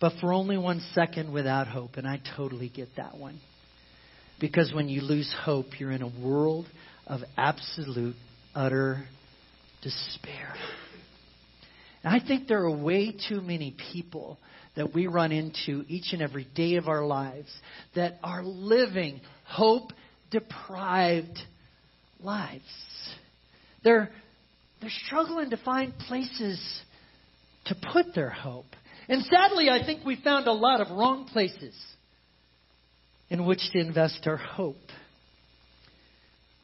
But 0.00 0.14
for 0.20 0.32
only 0.32 0.56
one 0.56 0.80
second 0.94 1.32
without 1.32 1.66
hope, 1.66 1.96
and 1.96 2.06
I 2.06 2.20
totally 2.36 2.70
get 2.70 2.88
that 2.96 3.16
one. 3.16 3.38
Because 4.40 4.72
when 4.72 4.88
you 4.88 5.02
lose 5.02 5.32
hope, 5.44 5.78
you're 5.78 5.92
in 5.92 6.02
a 6.02 6.08
world 6.08 6.66
of 7.06 7.20
absolute, 7.36 8.16
utter 8.54 9.04
despair. 9.82 10.54
And 12.02 12.14
I 12.14 12.26
think 12.26 12.48
there 12.48 12.62
are 12.62 12.70
way 12.70 13.14
too 13.28 13.40
many 13.40 13.76
people 13.92 14.38
that 14.74 14.94
we 14.94 15.06
run 15.06 15.32
into 15.32 15.84
each 15.86 16.12
and 16.12 16.22
every 16.22 16.46
day 16.54 16.76
of 16.76 16.88
our 16.88 17.04
lives 17.04 17.52
that 17.94 18.18
are 18.22 18.42
living 18.42 19.20
hope 19.44 19.92
deprived 20.30 21.38
lives. 22.20 22.62
They're, 23.84 24.10
they're 24.84 24.92
struggling 25.06 25.48
to 25.48 25.56
find 25.56 25.96
places 25.96 26.60
to 27.64 27.74
put 27.94 28.14
their 28.14 28.28
hope. 28.28 28.66
And 29.08 29.22
sadly, 29.24 29.70
I 29.70 29.82
think 29.84 30.04
we 30.04 30.20
found 30.22 30.46
a 30.46 30.52
lot 30.52 30.82
of 30.82 30.94
wrong 30.94 31.26
places 31.32 31.74
in 33.30 33.46
which 33.46 33.60
to 33.72 33.78
invest 33.78 34.26
our 34.26 34.36
hope. 34.36 34.76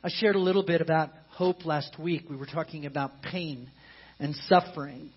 I 0.04 0.10
shared 0.10 0.36
a 0.36 0.40
little 0.40 0.62
bit 0.62 0.82
about 0.82 1.10
hope 1.30 1.64
last 1.64 1.98
week. 1.98 2.24
We 2.28 2.36
were 2.36 2.44
talking 2.44 2.84
about 2.84 3.22
pain 3.22 3.70
and 4.18 4.34
suffering. 4.48 5.08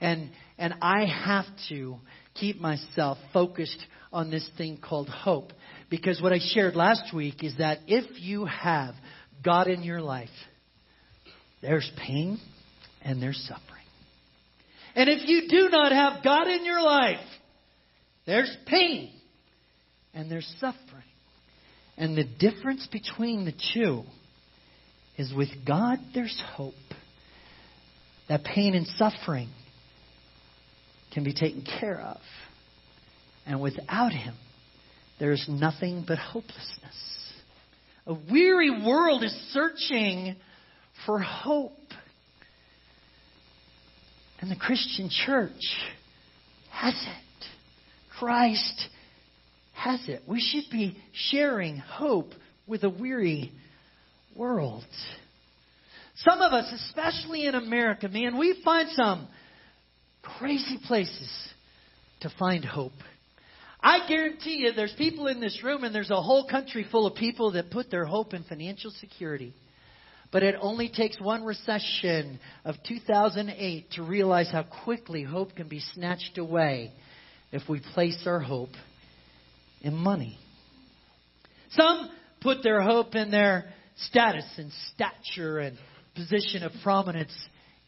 And, 0.00 0.30
and 0.58 0.74
I 0.82 1.06
have 1.06 1.46
to 1.68 1.96
keep 2.34 2.60
myself 2.60 3.18
focused 3.32 3.78
on 4.12 4.32
this 4.32 4.48
thing 4.58 4.80
called 4.82 5.08
hope. 5.08 5.52
Because 5.90 6.20
what 6.20 6.32
I 6.32 6.40
shared 6.40 6.74
last 6.74 7.14
week 7.14 7.44
is 7.44 7.56
that 7.58 7.78
if 7.86 8.20
you 8.20 8.46
have 8.46 8.94
God 9.44 9.68
in 9.68 9.84
your 9.84 10.00
life, 10.00 10.28
there's 11.62 11.90
pain 11.96 12.38
and 13.02 13.22
there's 13.22 13.40
suffering. 13.48 13.64
And 14.94 15.08
if 15.08 15.28
you 15.28 15.48
do 15.48 15.68
not 15.70 15.92
have 15.92 16.24
God 16.24 16.48
in 16.48 16.64
your 16.64 16.82
life, 16.82 17.24
there's 18.26 18.54
pain 18.66 19.12
and 20.14 20.30
there's 20.30 20.52
suffering. 20.60 21.04
And 21.96 22.16
the 22.16 22.24
difference 22.24 22.86
between 22.90 23.44
the 23.44 23.54
two 23.74 24.04
is 25.16 25.32
with 25.34 25.48
God, 25.66 25.98
there's 26.14 26.40
hope. 26.54 26.74
That 28.28 28.44
pain 28.44 28.74
and 28.74 28.86
suffering 28.86 29.48
can 31.12 31.24
be 31.24 31.32
taken 31.32 31.64
care 31.80 32.00
of. 32.00 32.18
And 33.46 33.60
without 33.60 34.12
Him, 34.12 34.34
there 35.18 35.32
is 35.32 35.44
nothing 35.48 36.04
but 36.06 36.18
hopelessness. 36.18 37.32
A 38.06 38.14
weary 38.14 38.84
world 38.84 39.24
is 39.24 39.32
searching 39.52 40.36
for 41.06 41.18
hope. 41.18 41.72
And 44.40 44.50
the 44.50 44.56
Christian 44.56 45.10
church 45.26 45.62
has 46.70 46.94
it. 46.94 47.46
Christ 48.18 48.88
has 49.74 50.08
it. 50.08 50.22
We 50.26 50.40
should 50.40 50.70
be 50.70 50.96
sharing 51.12 51.76
hope 51.78 52.30
with 52.66 52.84
a 52.84 52.90
weary 52.90 53.52
world. 54.36 54.84
Some 56.16 56.40
of 56.40 56.52
us, 56.52 56.72
especially 56.72 57.46
in 57.46 57.54
America, 57.54 58.08
man, 58.08 58.38
we 58.38 58.60
find 58.64 58.88
some 58.90 59.28
crazy 60.22 60.78
places 60.86 61.30
to 62.20 62.32
find 62.38 62.64
hope. 62.64 62.92
I 63.80 64.08
guarantee 64.08 64.56
you 64.56 64.72
there's 64.72 64.94
people 64.98 65.28
in 65.28 65.40
this 65.40 65.62
room 65.62 65.84
and 65.84 65.94
there's 65.94 66.10
a 66.10 66.20
whole 66.20 66.48
country 66.48 66.84
full 66.90 67.06
of 67.06 67.14
people 67.14 67.52
that 67.52 67.70
put 67.70 67.90
their 67.90 68.04
hope 68.04 68.34
in 68.34 68.42
financial 68.42 68.90
security. 69.00 69.54
But 70.30 70.42
it 70.42 70.56
only 70.60 70.90
takes 70.90 71.18
one 71.20 71.44
recession 71.44 72.38
of 72.64 72.76
2008 72.86 73.92
to 73.92 74.02
realize 74.02 74.50
how 74.50 74.64
quickly 74.84 75.22
hope 75.22 75.56
can 75.56 75.68
be 75.68 75.80
snatched 75.94 76.36
away 76.36 76.92
if 77.50 77.62
we 77.68 77.80
place 77.94 78.22
our 78.26 78.40
hope 78.40 78.72
in 79.80 79.94
money. 79.94 80.38
Some 81.70 82.10
put 82.42 82.62
their 82.62 82.82
hope 82.82 83.14
in 83.14 83.30
their 83.30 83.72
status 83.96 84.44
and 84.58 84.70
stature 84.94 85.60
and 85.60 85.78
position 86.14 86.62
of 86.62 86.72
prominence 86.82 87.32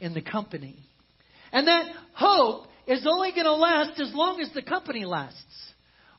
in 0.00 0.14
the 0.14 0.22
company. 0.22 0.76
And 1.52 1.66
that 1.66 1.92
hope 2.14 2.66
is 2.86 3.06
only 3.06 3.32
going 3.32 3.44
to 3.44 3.54
last 3.54 4.00
as 4.00 4.14
long 4.14 4.40
as 4.40 4.50
the 4.54 4.62
company 4.62 5.04
lasts. 5.04 5.44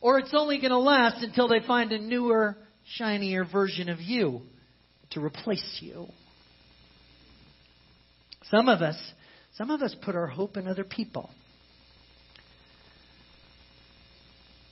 Or 0.02 0.20
it's 0.20 0.34
only 0.34 0.60
going 0.60 0.72
to 0.72 0.80
last 0.80 1.24
until 1.24 1.48
they 1.48 1.60
find 1.66 1.92
a 1.92 2.00
newer, 2.00 2.58
shinier 2.96 3.44
version 3.44 3.90
of 3.90 4.00
you 4.00 4.42
to 5.12 5.24
replace 5.24 5.80
you. 5.82 6.08
Some 8.50 8.68
of 8.68 8.82
us, 8.82 8.98
some 9.58 9.70
of 9.70 9.82
us 9.82 9.96
put 10.04 10.16
our 10.16 10.28
hope 10.28 10.58
in 10.58 10.68
other 10.68 10.84
people. 10.84 11.30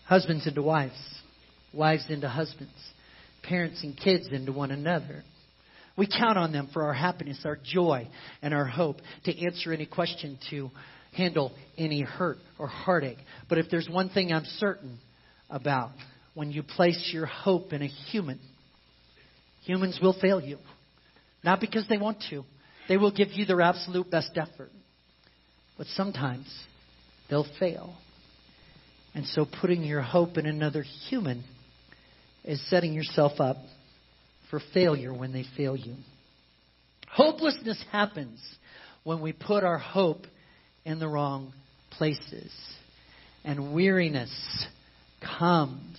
Husbands 0.05 0.47
into 0.47 0.63
wives, 0.63 0.99
wives 1.73 2.05
into 2.09 2.27
husbands, 2.27 2.73
parents 3.43 3.83
and 3.83 3.95
kids 3.95 4.27
into 4.31 4.51
one 4.51 4.71
another. 4.71 5.23
We 5.95 6.07
count 6.07 6.37
on 6.37 6.51
them 6.51 6.69
for 6.73 6.83
our 6.83 6.93
happiness, 6.93 7.41
our 7.45 7.57
joy, 7.61 8.07
and 8.41 8.53
our 8.53 8.65
hope 8.65 8.97
to 9.25 9.45
answer 9.45 9.71
any 9.73 9.85
question, 9.85 10.39
to 10.49 10.71
handle 11.13 11.51
any 11.77 12.01
hurt 12.01 12.37
or 12.57 12.67
heartache. 12.67 13.17
But 13.49 13.57
if 13.57 13.69
there's 13.69 13.89
one 13.89 14.09
thing 14.09 14.31
I'm 14.31 14.45
certain 14.45 14.99
about, 15.49 15.91
when 16.33 16.51
you 16.51 16.63
place 16.63 17.09
your 17.13 17.25
hope 17.25 17.73
in 17.73 17.81
a 17.81 17.87
human, 17.87 18.39
humans 19.63 19.99
will 20.01 20.17
fail 20.19 20.41
you. 20.41 20.57
Not 21.43 21.61
because 21.61 21.87
they 21.87 21.97
want 21.97 22.23
to, 22.29 22.43
they 22.87 22.97
will 22.97 23.11
give 23.11 23.31
you 23.31 23.45
their 23.45 23.61
absolute 23.61 24.09
best 24.09 24.31
effort. 24.35 24.71
But 25.77 25.87
sometimes 25.87 26.47
they'll 27.29 27.47
fail. 27.59 27.95
And 29.15 29.25
so 29.25 29.45
putting 29.61 29.83
your 29.83 30.01
hope 30.01 30.37
in 30.37 30.45
another 30.45 30.83
human 31.09 31.43
is 32.43 32.61
setting 32.69 32.93
yourself 32.93 33.39
up 33.39 33.57
for 34.49 34.61
failure 34.73 35.13
when 35.13 35.31
they 35.31 35.45
fail 35.55 35.75
you. 35.75 35.95
Hopelessness 37.07 37.83
happens 37.91 38.39
when 39.03 39.21
we 39.21 39.33
put 39.33 39.63
our 39.63 39.77
hope 39.77 40.25
in 40.85 40.99
the 40.99 41.07
wrong 41.07 41.53
places. 41.91 42.51
And 43.43 43.73
weariness 43.73 44.67
comes 45.39 45.97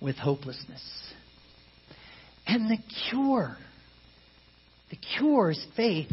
with 0.00 0.16
hopelessness. 0.16 0.82
And 2.48 2.70
the 2.70 2.78
cure, 3.10 3.56
the 4.88 4.96
cure 4.96 5.50
is 5.50 5.66
faith 5.76 6.10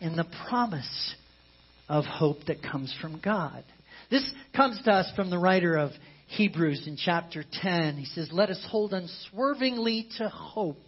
in 0.00 0.16
the 0.16 0.26
promise 0.48 1.14
of 1.88 2.04
hope 2.04 2.38
that 2.48 2.60
comes 2.60 2.92
from 3.00 3.20
God. 3.20 3.62
This 4.10 4.28
comes 4.54 4.82
to 4.84 4.90
us 4.90 5.12
from 5.14 5.30
the 5.30 5.38
writer 5.38 5.76
of 5.76 5.92
Hebrews 6.26 6.88
in 6.88 6.96
chapter 6.96 7.44
10. 7.62 7.98
He 7.98 8.04
says, 8.04 8.30
Let 8.32 8.50
us 8.50 8.64
hold 8.68 8.92
unswervingly 8.92 10.08
to 10.18 10.28
hope. 10.28 10.80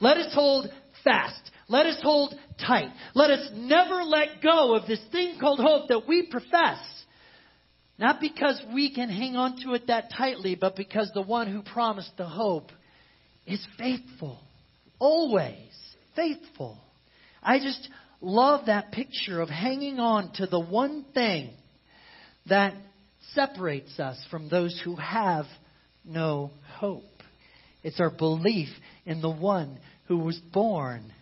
Let 0.00 0.16
us 0.16 0.32
hold 0.32 0.70
fast. 1.04 1.50
Let 1.68 1.84
us 1.84 2.00
hold 2.02 2.34
tight. 2.66 2.88
Let 3.14 3.30
us 3.30 3.50
never 3.54 4.04
let 4.04 4.42
go 4.42 4.74
of 4.74 4.86
this 4.86 5.00
thing 5.12 5.38
called 5.38 5.60
hope 5.60 5.88
that 5.88 6.08
we 6.08 6.22
profess. 6.30 6.78
Not 7.98 8.20
because 8.20 8.58
we 8.74 8.94
can 8.94 9.10
hang 9.10 9.36
on 9.36 9.60
to 9.64 9.74
it 9.74 9.88
that 9.88 10.10
tightly, 10.16 10.54
but 10.54 10.76
because 10.76 11.10
the 11.12 11.22
one 11.22 11.50
who 11.50 11.62
promised 11.62 12.12
the 12.16 12.26
hope 12.26 12.70
is 13.46 13.64
faithful. 13.78 14.40
Always 14.98 15.70
faithful. 16.14 16.78
I 17.42 17.58
just 17.58 17.88
love 18.20 18.66
that 18.66 18.92
picture 18.92 19.40
of 19.40 19.48
hanging 19.48 19.98
on 20.00 20.32
to 20.34 20.46
the 20.46 20.60
one 20.60 21.04
thing 21.14 21.50
that 22.48 22.74
separates 23.34 23.98
us 23.98 24.18
from 24.30 24.48
those 24.48 24.80
who 24.84 24.96
have 24.96 25.46
no 26.04 26.50
hope. 26.78 27.04
It's 27.82 28.00
our 28.00 28.10
belief 28.10 28.68
in 29.04 29.20
the 29.20 29.30
one 29.30 29.78
who 30.06 30.18
was 30.18 30.38
born 30.52 31.12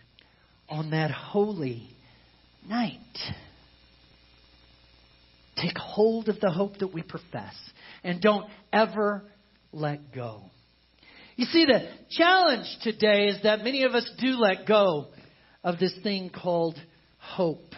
on 0.68 0.90
that 0.90 1.10
holy 1.10 1.88
night. 2.68 2.98
Take 5.56 5.76
hold 5.78 6.28
of 6.28 6.40
the 6.40 6.50
hope 6.50 6.78
that 6.78 6.92
we 6.92 7.02
profess 7.02 7.54
and 8.02 8.20
don't 8.20 8.48
ever 8.72 9.22
let 9.72 10.12
go. 10.12 10.42
You 11.37 11.47
see, 11.47 11.64
the 11.64 11.88
challenge 12.11 12.66
today 12.83 13.27
is 13.27 13.42
that 13.42 13.64
many 13.64 13.83
of 13.85 13.94
us 13.94 14.09
do 14.20 14.38
let 14.38 14.66
go 14.66 15.09
of 15.64 15.79
this 15.79 15.94
thing 16.03 16.31
called 16.31 16.79
hope. 17.18 17.73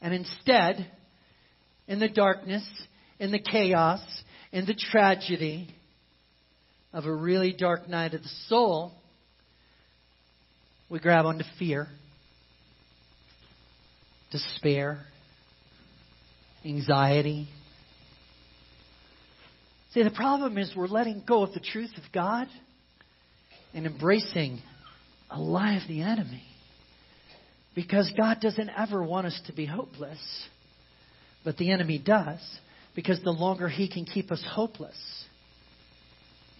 And 0.00 0.12
instead, 0.12 0.90
in 1.86 2.00
the 2.00 2.08
darkness, 2.08 2.66
in 3.20 3.30
the 3.30 3.38
chaos, 3.38 4.00
in 4.50 4.66
the 4.66 4.74
tragedy 4.74 5.72
of 6.92 7.06
a 7.06 7.14
really 7.14 7.52
dark 7.52 7.88
night 7.88 8.14
of 8.14 8.22
the 8.22 8.30
soul, 8.48 8.92
we 10.90 10.98
grab 10.98 11.24
onto 11.24 11.44
fear, 11.58 11.86
despair, 14.32 15.06
anxiety. 16.64 17.48
See, 19.92 20.02
the 20.02 20.10
problem 20.10 20.56
is 20.56 20.72
we're 20.74 20.86
letting 20.86 21.22
go 21.26 21.42
of 21.42 21.52
the 21.52 21.60
truth 21.60 21.92
of 21.98 22.04
God 22.12 22.48
and 23.74 23.86
embracing 23.86 24.60
a 25.30 25.38
lie 25.38 25.74
of 25.74 25.86
the 25.86 26.02
enemy. 26.02 26.44
Because 27.74 28.10
God 28.16 28.38
doesn't 28.40 28.70
ever 28.76 29.02
want 29.02 29.26
us 29.26 29.38
to 29.46 29.52
be 29.52 29.66
hopeless. 29.66 30.18
But 31.44 31.56
the 31.58 31.70
enemy 31.72 31.98
does. 31.98 32.40
Because 32.94 33.20
the 33.22 33.30
longer 33.30 33.68
he 33.68 33.88
can 33.88 34.04
keep 34.04 34.30
us 34.30 34.44
hopeless, 34.48 34.96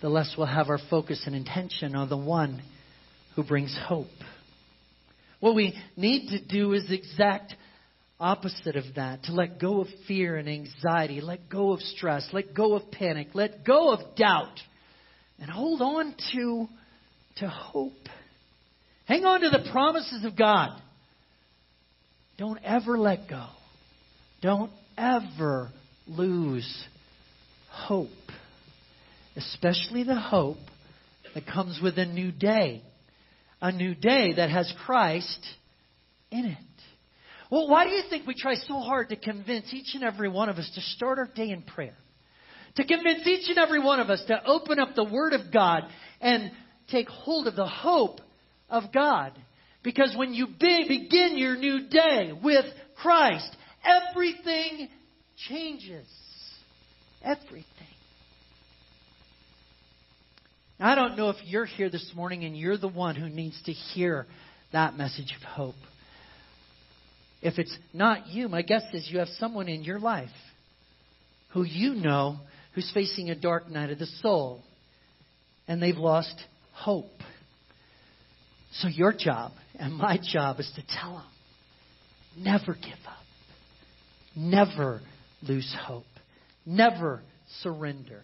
the 0.00 0.08
less 0.08 0.34
we'll 0.36 0.46
have 0.46 0.68
our 0.68 0.80
focus 0.90 1.22
and 1.26 1.34
intention 1.34 1.94
on 1.94 2.08
the 2.08 2.16
one 2.16 2.62
who 3.36 3.44
brings 3.44 3.78
hope. 3.86 4.06
What 5.40 5.54
we 5.54 5.74
need 5.96 6.28
to 6.28 6.44
do 6.44 6.72
is 6.72 6.90
exact 6.90 7.54
opposite 8.22 8.76
of 8.76 8.84
that 8.96 9.24
to 9.24 9.32
let 9.32 9.60
go 9.60 9.80
of 9.80 9.88
fear 10.06 10.36
and 10.36 10.48
anxiety, 10.48 11.20
let 11.20 11.48
go 11.48 11.72
of 11.72 11.80
stress, 11.80 12.28
let 12.32 12.54
go 12.54 12.74
of 12.74 12.90
panic, 12.90 13.28
let 13.34 13.64
go 13.64 13.92
of 13.92 14.16
doubt, 14.16 14.58
and 15.40 15.50
hold 15.50 15.82
on 15.82 16.14
to, 16.32 16.68
to 17.36 17.48
hope. 17.48 17.92
Hang 19.06 19.24
on 19.24 19.40
to 19.40 19.50
the 19.50 19.70
promises 19.70 20.24
of 20.24 20.36
God. 20.36 20.70
Don't 22.38 22.60
ever 22.64 22.96
let 22.96 23.28
go. 23.28 23.46
Don't 24.40 24.72
ever 24.96 25.70
lose 26.06 26.84
hope, 27.70 28.08
especially 29.36 30.04
the 30.04 30.18
hope 30.18 30.58
that 31.34 31.46
comes 31.46 31.80
with 31.82 31.98
a 31.98 32.06
new 32.06 32.30
day 32.32 32.82
a 33.62 33.70
new 33.70 33.94
day 33.94 34.34
that 34.34 34.50
has 34.50 34.70
Christ 34.84 35.38
in 36.32 36.46
it. 36.46 36.58
Well, 37.52 37.68
why 37.68 37.84
do 37.84 37.90
you 37.90 38.02
think 38.08 38.26
we 38.26 38.32
try 38.32 38.54
so 38.54 38.80
hard 38.80 39.10
to 39.10 39.16
convince 39.16 39.74
each 39.74 39.94
and 39.94 40.02
every 40.02 40.30
one 40.30 40.48
of 40.48 40.56
us 40.56 40.70
to 40.74 40.80
start 40.80 41.18
our 41.18 41.26
day 41.26 41.50
in 41.50 41.60
prayer? 41.60 41.92
To 42.76 42.86
convince 42.86 43.26
each 43.26 43.46
and 43.50 43.58
every 43.58 43.78
one 43.78 44.00
of 44.00 44.08
us 44.08 44.24
to 44.28 44.42
open 44.46 44.80
up 44.80 44.94
the 44.94 45.04
Word 45.04 45.34
of 45.34 45.52
God 45.52 45.82
and 46.22 46.50
take 46.90 47.10
hold 47.10 47.46
of 47.46 47.54
the 47.54 47.66
hope 47.66 48.22
of 48.70 48.84
God. 48.90 49.38
Because 49.82 50.14
when 50.16 50.32
you 50.32 50.46
be, 50.46 50.86
begin 50.88 51.36
your 51.36 51.54
new 51.56 51.88
day 51.90 52.32
with 52.42 52.64
Christ, 52.96 53.54
everything 53.84 54.88
changes. 55.50 56.08
Everything. 57.22 57.66
I 60.80 60.94
don't 60.94 61.18
know 61.18 61.28
if 61.28 61.36
you're 61.44 61.66
here 61.66 61.90
this 61.90 62.12
morning 62.16 62.44
and 62.44 62.56
you're 62.56 62.78
the 62.78 62.88
one 62.88 63.14
who 63.14 63.28
needs 63.28 63.60
to 63.64 63.72
hear 63.72 64.24
that 64.72 64.96
message 64.96 65.34
of 65.36 65.42
hope. 65.42 65.74
If 67.42 67.58
it's 67.58 67.76
not 67.92 68.28
you, 68.28 68.48
my 68.48 68.62
guess 68.62 68.82
is 68.92 69.08
you 69.10 69.18
have 69.18 69.28
someone 69.38 69.68
in 69.68 69.82
your 69.82 69.98
life 69.98 70.30
who 71.50 71.64
you 71.64 71.94
know 71.94 72.38
who's 72.74 72.90
facing 72.94 73.30
a 73.30 73.34
dark 73.34 73.68
night 73.68 73.90
of 73.90 73.98
the 73.98 74.06
soul 74.06 74.62
and 75.68 75.82
they've 75.82 75.96
lost 75.96 76.34
hope. 76.72 77.10
So 78.74 78.88
your 78.88 79.12
job 79.12 79.52
and 79.78 79.94
my 79.94 80.18
job 80.22 80.60
is 80.60 80.70
to 80.76 80.82
tell 81.00 81.14
them 81.14 82.44
never 82.44 82.74
give 82.74 82.92
up, 83.06 83.24
never 84.36 85.00
lose 85.42 85.74
hope, 85.86 86.04
never 86.64 87.20
surrender. 87.60 88.22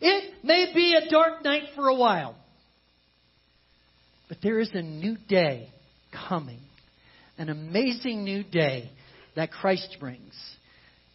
It 0.00 0.44
may 0.44 0.72
be 0.74 0.94
a 0.94 1.10
dark 1.10 1.44
night 1.44 1.70
for 1.74 1.88
a 1.88 1.94
while, 1.94 2.36
but 4.28 4.38
there 4.42 4.60
is 4.60 4.70
a 4.74 4.82
new 4.82 5.16
day 5.28 5.70
coming, 6.28 6.60
an 7.38 7.48
amazing 7.48 8.24
new 8.24 8.42
day 8.42 8.90
that 9.36 9.52
Christ 9.52 9.96
brings. 10.00 10.34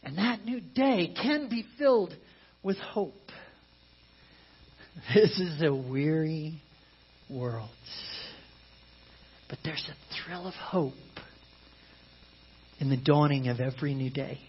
And 0.01 0.17
that 0.17 0.43
new 0.43 0.59
day 0.59 1.13
can 1.21 1.49
be 1.49 1.65
filled 1.77 2.15
with 2.63 2.77
hope. 2.77 3.13
This 5.13 5.39
is 5.39 5.61
a 5.61 5.73
weary 5.73 6.61
world. 7.29 7.69
But 9.49 9.59
there's 9.63 9.87
a 9.89 10.25
thrill 10.25 10.47
of 10.47 10.53
hope 10.53 10.93
in 12.79 12.89
the 12.89 12.97
dawning 12.97 13.47
of 13.47 13.59
every 13.59 13.93
new 13.93 14.09
day. 14.09 14.39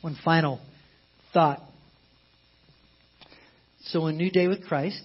One 0.00 0.16
final 0.24 0.60
thought. 1.32 1.62
So, 3.86 4.06
a 4.06 4.12
new 4.12 4.30
day 4.30 4.48
with 4.48 4.66
Christ 4.66 5.02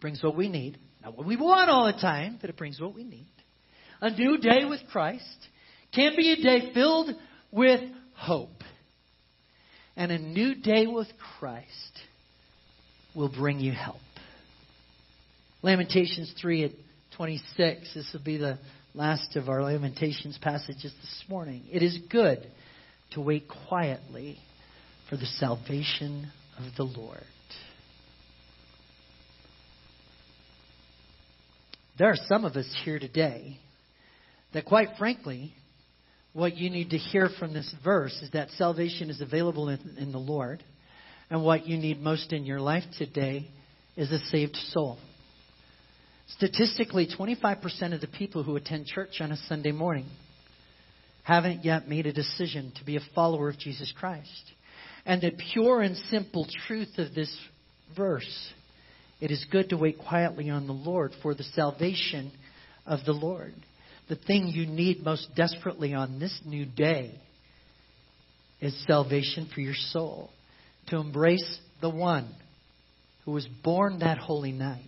brings 0.00 0.22
what 0.22 0.36
we 0.36 0.48
need. 0.48 0.78
Not 1.02 1.16
what 1.16 1.26
we 1.26 1.36
want 1.36 1.70
all 1.70 1.86
the 1.86 1.98
time, 1.98 2.38
but 2.40 2.50
it 2.50 2.56
brings 2.56 2.80
what 2.80 2.94
we 2.94 3.04
need. 3.04 3.26
A 4.00 4.10
new 4.10 4.38
day 4.38 4.64
with 4.68 4.80
Christ 4.90 5.24
can 5.94 6.14
be 6.16 6.32
a 6.32 6.36
day 6.36 6.72
filled 6.72 7.10
with 7.50 7.80
hope. 8.14 8.48
And 9.96 10.12
a 10.12 10.18
new 10.18 10.54
day 10.54 10.86
with 10.86 11.08
Christ 11.38 11.68
will 13.14 13.28
bring 13.28 13.60
you 13.60 13.72
help. 13.72 13.96
Lamentations 15.62 16.32
3 16.40 16.64
at 16.64 16.70
26. 17.16 17.94
This 17.94 18.10
will 18.12 18.24
be 18.24 18.38
the 18.38 18.58
last 18.94 19.36
of 19.36 19.48
our 19.48 19.62
Lamentations 19.62 20.38
passages 20.40 20.92
this 21.00 21.24
morning. 21.28 21.64
It 21.70 21.82
is 21.82 21.98
good 22.10 22.46
to 23.12 23.20
wait 23.20 23.44
quietly 23.68 24.38
for 25.08 25.16
the 25.16 25.26
salvation 25.26 26.30
of 26.56 26.64
the 26.76 26.84
Lord. 26.84 27.24
There 32.00 32.08
are 32.08 32.16
some 32.28 32.46
of 32.46 32.56
us 32.56 32.66
here 32.82 32.98
today 32.98 33.58
that, 34.54 34.64
quite 34.64 34.88
frankly, 34.98 35.52
what 36.32 36.56
you 36.56 36.70
need 36.70 36.88
to 36.90 36.96
hear 36.96 37.28
from 37.38 37.52
this 37.52 37.74
verse 37.84 38.18
is 38.22 38.30
that 38.30 38.48
salvation 38.52 39.10
is 39.10 39.20
available 39.20 39.68
in, 39.68 39.96
in, 39.98 40.10
the 40.10 40.18
Lord. 40.18 40.64
And 41.28 41.44
what 41.44 41.66
you 41.66 41.76
need 41.76 42.00
most 42.00 42.32
in 42.32 42.46
your 42.46 42.58
life 42.58 42.84
today 42.96 43.50
is 43.98 44.10
a 44.12 44.18
saved 44.28 44.56
soul. 44.56 44.96
Statistically, 46.28 47.06
25% 47.06 47.92
of 47.92 48.00
the 48.00 48.06
people 48.06 48.44
who 48.44 48.56
attend 48.56 48.86
church 48.86 49.20
on 49.20 49.30
a 49.30 49.36
Sunday 49.36 49.72
morning 49.72 50.06
haven't 51.22 51.66
yet 51.66 51.86
made 51.86 52.06
a 52.06 52.14
decision 52.14 52.72
to 52.78 52.84
be 52.86 52.96
a 52.96 53.00
follower 53.14 53.50
of 53.50 53.58
Jesus 53.58 53.92
Christ. 53.94 54.52
And 55.04 55.20
the 55.20 55.32
pure 55.52 55.82
and 55.82 55.98
simple 56.10 56.46
truth 56.66 56.96
of 56.96 57.14
this 57.14 57.36
verse 57.94 58.54
it 59.20 59.30
is 59.30 59.44
good 59.50 59.70
to 59.70 59.76
wait 59.76 59.98
quietly 59.98 60.50
on 60.50 60.66
the 60.66 60.72
Lord 60.72 61.12
for 61.22 61.34
the 61.34 61.44
salvation 61.44 62.32
of 62.86 63.00
the 63.04 63.12
Lord. 63.12 63.54
The 64.08 64.16
thing 64.16 64.48
you 64.48 64.66
need 64.66 65.04
most 65.04 65.28
desperately 65.36 65.94
on 65.94 66.18
this 66.18 66.40
new 66.44 66.64
day 66.64 67.14
is 68.60 68.84
salvation 68.86 69.48
for 69.54 69.60
your 69.60 69.74
soul. 69.74 70.30
To 70.88 70.96
embrace 70.96 71.60
the 71.80 71.90
one 71.90 72.28
who 73.24 73.32
was 73.32 73.46
born 73.62 74.00
that 74.00 74.18
holy 74.18 74.52
night, 74.52 74.82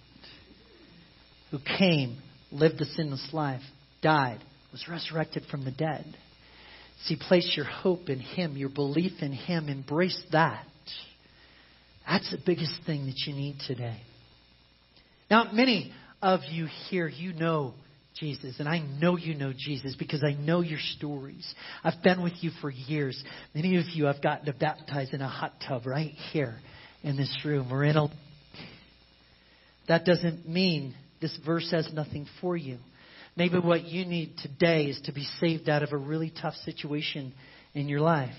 who 1.51 1.59
came, 1.79 2.19
lived 2.51 2.81
a 2.81 2.85
sinless 2.85 3.29
life, 3.33 3.63
died, 4.03 4.41
was 4.73 4.89
resurrected 4.89 5.45
from 5.51 5.65
the 5.65 5.71
dead 5.71 6.05
See, 7.07 7.17
place 7.17 7.53
your 7.57 7.67
hope 7.67 8.09
in 8.09 8.21
Him, 8.21 8.57
your 8.57 8.69
belief 8.69 9.23
in 9.23 9.33
Him. 9.33 9.69
Embrace 9.69 10.21
that. 10.31 10.65
That's 12.07 12.31
the 12.31 12.39
biggest 12.45 12.73
thing 12.87 13.07
that 13.07 13.19
you 13.27 13.35
need 13.35 13.57
today. 13.67 14.01
Now, 15.33 15.51
many 15.51 15.91
of 16.21 16.41
you 16.51 16.69
here, 16.91 17.09
you 17.09 17.33
know 17.33 17.73
Jesus, 18.15 18.57
and 18.59 18.69
I 18.69 18.81
know 18.81 19.17
you 19.17 19.35
know 19.35 19.55
Jesus 19.57 19.97
because 19.99 20.23
I 20.23 20.35
know 20.35 20.61
your 20.61 20.79
stories. 20.99 21.55
I've 21.83 22.03
been 22.03 22.23
with 22.23 22.35
you 22.43 22.51
for 22.61 22.69
years. 22.69 23.19
Many 23.55 23.79
of 23.79 23.87
you 23.95 24.09
I've 24.09 24.21
gotten 24.21 24.45
to 24.45 24.53
baptize 24.53 25.15
in 25.15 25.23
a 25.23 25.29
hot 25.29 25.55
tub 25.67 25.87
right 25.87 26.13
here 26.33 26.57
in 27.03 27.17
this 27.17 27.35
room 27.47 27.73
or 27.73 27.83
in 27.83 27.97
a. 27.97 28.09
That 29.89 30.05
doesn't 30.05 30.47
mean 30.47 30.95
this 31.23 31.35
verse 31.47 31.71
has 31.71 31.91
nothing 31.95 32.27
for 32.43 32.55
you. 32.55 32.77
Maybe 33.35 33.59
what 33.59 33.85
you 33.85 34.05
need 34.05 34.35
today 34.37 34.85
is 34.85 35.01
to 35.07 35.13
be 35.13 35.27
saved 35.41 35.71
out 35.71 35.83
of 35.83 35.95
a 35.95 35.97
really 35.97 36.31
tough 36.43 36.57
situation 36.67 37.33
in 37.73 37.89
your 37.89 38.01
life. 38.01 38.37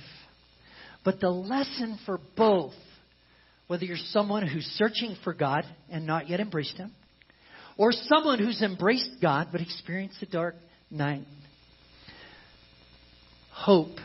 But 1.03 1.19
the 1.19 1.31
lesson 1.31 1.97
for 2.05 2.19
both, 2.37 2.73
whether 3.67 3.85
you're 3.85 3.97
someone 3.97 4.47
who's 4.47 4.65
searching 4.77 5.15
for 5.23 5.33
God 5.33 5.65
and 5.89 6.05
not 6.05 6.29
yet 6.29 6.39
embraced 6.39 6.77
Him, 6.77 6.91
or 7.77 7.91
someone 7.91 8.39
who's 8.39 8.61
embraced 8.61 9.21
God 9.21 9.49
but 9.51 9.61
experienced 9.61 10.21
a 10.21 10.25
dark 10.25 10.55
night, 10.91 11.25
hope 13.51 13.97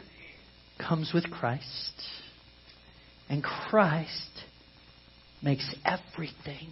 comes 0.79 1.11
with 1.13 1.31
Christ. 1.31 1.93
And 3.29 3.43
Christ 3.43 4.31
makes 5.43 5.75
everything 5.85 6.71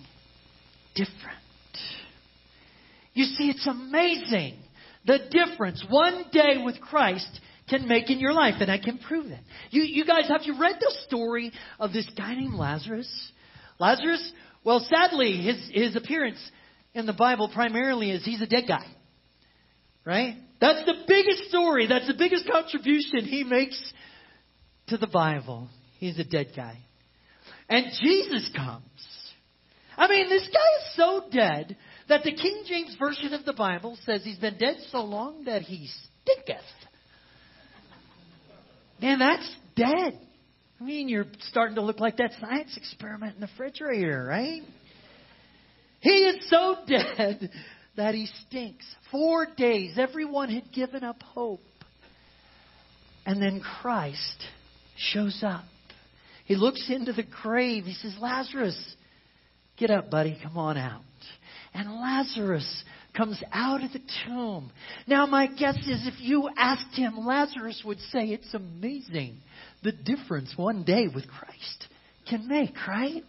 different. 0.95 1.37
You 3.13 3.25
see, 3.25 3.51
it's 3.51 3.67
amazing 3.67 4.57
the 5.07 5.19
difference 5.31 5.85
one 5.89 6.25
day 6.33 6.63
with 6.65 6.81
Christ 6.81 7.41
can 7.69 7.89
make 7.89 8.11
in 8.11 8.19
your 8.19 8.33
life, 8.33 8.55
and 8.61 8.71
I 8.71 8.79
can 8.79 8.99
prove 8.99 9.27
it. 9.27 9.41
You, 9.71 9.83
you 9.83 10.05
guys, 10.05 10.29
have 10.29 10.43
you 10.45 10.59
read 10.61 10.77
the 10.79 10.95
story 11.07 11.53
of 11.79 11.93
this 11.93 12.09
guy 12.17 12.35
named 12.35 12.55
Lazarus? 12.55 13.33
Lazarus, 13.79 14.33
well, 14.65 14.81
sadly, 14.81 15.37
his, 15.39 15.71
his 15.73 15.97
appearance 15.97 16.39
in 16.95 17.07
the 17.07 17.13
Bible 17.13 17.51
primarily 17.53 18.11
is 18.11 18.25
he's 18.25 18.41
a 18.41 18.47
dead 18.47 18.65
guy. 18.67 18.87
Right? 20.05 20.37
That's 20.61 20.85
the 20.87 20.95
biggest 21.07 21.49
story. 21.49 21.87
That's 21.87 22.07
the 22.07 22.15
biggest 22.15 22.49
contribution 22.51 23.25
he 23.25 23.45
makes 23.45 23.81
to 24.89 24.97
the 24.97 25.07
Bible. 25.09 25.69
He's 25.99 26.19
a 26.19 26.25
dead 26.25 26.53
guy. 26.55 26.79
And 27.69 27.87
Jesus 28.01 28.49
comes. 28.57 28.83
I 29.97 30.09
mean, 30.09 30.29
this 30.29 30.47
guy 30.47 30.59
is 30.81 30.97
so 30.97 31.25
dead 31.31 31.77
that 32.09 32.23
the 32.23 32.33
King 32.33 32.65
James 32.67 32.97
Version 32.99 33.35
of 33.35 33.45
the 33.45 33.53
Bible 33.53 33.99
says 34.05 34.23
he's 34.23 34.39
been 34.39 34.59
dead 34.59 34.77
so 34.91 35.03
long 35.03 35.45
that 35.45 35.63
he 35.63 35.89
stinketh. 36.23 36.61
Man, 39.01 39.19
that's 39.19 39.57
dead. 39.75 40.19
I 40.81 40.85
mean, 40.85 41.09
you're 41.09 41.27
starting 41.41 41.77
to 41.77 41.83
look 41.83 42.01
like 42.01 42.19
that 42.19 42.33
science 42.41 42.77
experiment 42.77 43.35
in 43.35 43.41
the 43.41 43.47
refrigerator, 43.47 44.25
right? 44.25 44.63
He 46.01 46.11
is 46.11 46.49
so 46.49 46.77
dead 46.87 47.51
that 47.97 48.15
he 48.15 48.29
stinks. 48.47 48.85
Four 49.11 49.47
days, 49.57 49.99
everyone 49.99 50.51
had 50.51 50.73
given 50.73 51.03
up 51.03 51.23
hope. 51.23 51.61
And 53.25 53.43
then 53.43 53.61
Christ 53.81 54.45
shows 54.97 55.43
up. 55.43 55.65
He 56.45 56.55
looks 56.55 56.89
into 56.89 57.13
the 57.13 57.25
grave. 57.43 57.85
He 57.85 57.95
says, 57.95 58.15
Lazarus, 58.21 58.79
get 59.77 59.91
up, 59.91 60.11
buddy. 60.11 60.39
Come 60.41 60.57
on 60.57 60.77
out. 60.79 61.03
And 61.75 61.93
Lazarus 62.01 62.85
comes 63.17 63.43
out 63.53 63.83
of 63.83 63.93
the 63.93 64.01
tomb. 64.27 64.71
Now, 65.07 65.27
my 65.27 65.47
guess 65.47 65.77
is 65.77 66.07
if 66.07 66.21
you 66.21 66.49
asked 66.57 66.95
him, 66.95 67.19
Lazarus 67.19 67.83
would 67.85 68.01
say, 68.13 68.27
It's 68.27 68.53
amazing 68.55 69.39
the 69.83 69.93
difference 69.93 70.53
one 70.57 70.85
day 70.85 71.07
with 71.13 71.27
Christ 71.29 71.87
can 72.29 72.49
make, 72.49 72.75
right? 72.87 73.23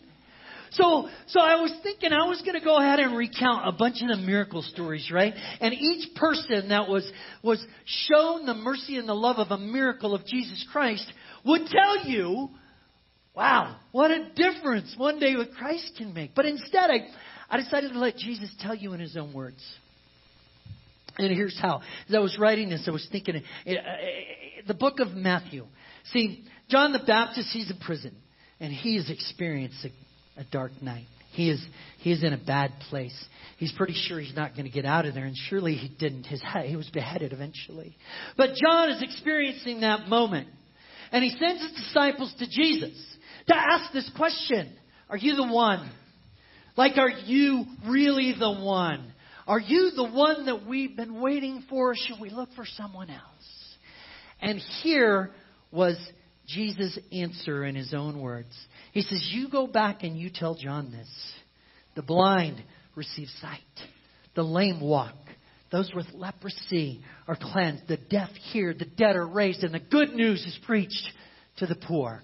So, 0.72 1.08
so 1.28 1.40
I 1.40 1.56
was 1.62 1.74
thinking 1.82 2.12
I 2.12 2.28
was 2.28 2.42
going 2.42 2.60
to 2.60 2.64
go 2.64 2.78
ahead 2.78 3.00
and 3.00 3.16
recount 3.16 3.68
a 3.68 3.72
bunch 3.72 4.02
of 4.02 4.10
the 4.10 4.18
miracle 4.18 4.62
stories, 4.62 5.10
right? 5.12 5.34
And 5.62 5.74
each 5.74 6.14
person 6.16 6.70
that 6.70 6.90
was, 6.90 7.10
was 7.42 7.66
shown 7.86 8.46
the 8.46 8.54
mercy 8.54 8.98
and 8.98 9.08
the 9.08 9.14
love 9.14 9.38
of 9.38 9.52
a 9.52 9.58
miracle 9.58 10.14
of 10.14 10.26
Jesus 10.26 10.66
Christ 10.72 11.06
would 11.46 11.68
tell 11.68 12.06
you, 12.06 12.50
wow, 13.36 13.78
what 13.92 14.12
a 14.12 14.30
difference 14.36 14.94
one 14.98 15.20
day 15.20 15.36
with 15.36 15.56
Christ 15.56 15.94
can 15.98 16.14
make. 16.14 16.36
But 16.36 16.46
instead, 16.46 16.90
I, 16.90 17.08
I 17.50 17.58
decided 17.58 17.94
to 17.94 18.00
let 18.00 18.18
Jesus 18.18 18.54
tell 18.60 18.76
you 18.76 18.94
in 18.94 19.00
his 19.00 19.16
own 19.16 19.34
words. 19.34 19.64
And 21.18 21.34
here's 21.34 21.58
how. 21.60 21.82
As 22.08 22.16
I 22.16 22.20
was 22.20 22.38
writing 22.40 22.70
this, 22.70 22.86
I 22.88 22.92
was 22.92 23.08
thinking, 23.12 23.36
uh, 23.36 23.70
uh, 23.70 23.74
the 24.68 24.74
book 24.74 25.00
of 25.00 25.14
Matthew. 25.14 25.66
See, 26.12 26.44
John 26.70 26.92
the 26.94 27.00
Baptist, 27.00 27.50
he's 27.52 27.72
in 27.72 27.78
prison, 27.78 28.16
and 28.60 28.72
he 28.72 28.98
has 28.98 29.10
experienced 29.10 29.86
a, 29.86 30.42
a 30.42 30.44
dark 30.52 30.72
night. 30.82 31.08
He 31.32 31.50
is, 31.50 31.64
he 32.00 32.12
is 32.12 32.24
in 32.24 32.34
a 32.34 32.38
bad 32.38 32.72
place. 32.90 33.16
He's 33.58 33.72
pretty 33.72 33.94
sure 33.94 34.20
he's 34.20 34.36
not 34.36 34.54
going 34.54 34.66
to 34.66 34.72
get 34.72 34.86
out 34.86 35.06
of 35.06 35.14
there, 35.14 35.26
and 35.26 35.36
surely 35.50 35.76
he 35.76 35.88
didn't. 35.88 36.26
His, 36.26 36.42
he 36.66 36.76
was 36.76 36.90
beheaded 36.90 37.34
eventually. 37.34 37.96
But 38.36 38.52
John 38.56 38.90
is 38.90 39.02
experiencing 39.02 39.82
that 39.82 40.08
moment, 40.08 40.48
and 41.12 41.24
he 41.24 41.32
sends 41.32 41.62
his 41.62 41.72
disciples 41.86 42.34
to 42.40 42.48
Jesus 42.48 43.18
to 43.48 43.56
ask 43.56 43.92
this 43.94 44.10
question 44.16 44.74
Are 45.10 45.18
you 45.18 45.36
the 45.36 45.52
one? 45.52 45.90
Like, 46.78 46.98
are 46.98 47.10
you 47.10 47.66
really 47.88 48.36
the 48.40 48.52
one? 48.52 49.12
Are 49.48 49.60
you 49.60 49.92
the 49.96 50.04
one 50.04 50.46
that 50.46 50.68
we've 50.68 50.96
been 50.96 51.20
waiting 51.20 51.64
for, 51.70 51.96
should 51.96 52.20
we 52.22 52.30
look 52.30 52.50
for 52.56 52.66
someone 52.66 53.10
else? 53.10 53.22
And 54.40 54.60
here 54.84 55.32
was 55.72 55.98
Jesus' 56.48 56.98
answer 57.12 57.66
in 57.66 57.76
his 57.76 57.94
own 57.94 58.22
words. 58.22 58.54
He 58.94 59.02
says, 59.02 59.28
You 59.32 59.50
go 59.50 59.68
back 59.68 60.04
and 60.04 60.18
you 60.18 60.30
tell 60.34 60.56
John 60.56 60.92
this. 60.92 61.10
The 61.96 62.04
blind 62.04 62.64
receive 62.96 63.28
sight, 63.42 63.60
the 64.36 64.44
lame 64.44 64.80
walk, 64.80 65.16
those 65.72 65.92
with 65.96 66.06
leprosy 66.14 67.02
are 67.28 67.38
cleansed, 67.40 67.88
the 67.88 67.98
deaf 67.98 68.30
hear, 68.52 68.74
the 68.74 68.86
dead 68.86 69.16
are 69.16 69.28
raised, 69.28 69.64
and 69.64 69.74
the 69.74 69.80
good 69.80 70.14
news 70.14 70.46
is 70.46 70.58
preached 70.66 71.10
to 71.58 71.66
the 71.66 71.76
poor. 71.76 72.22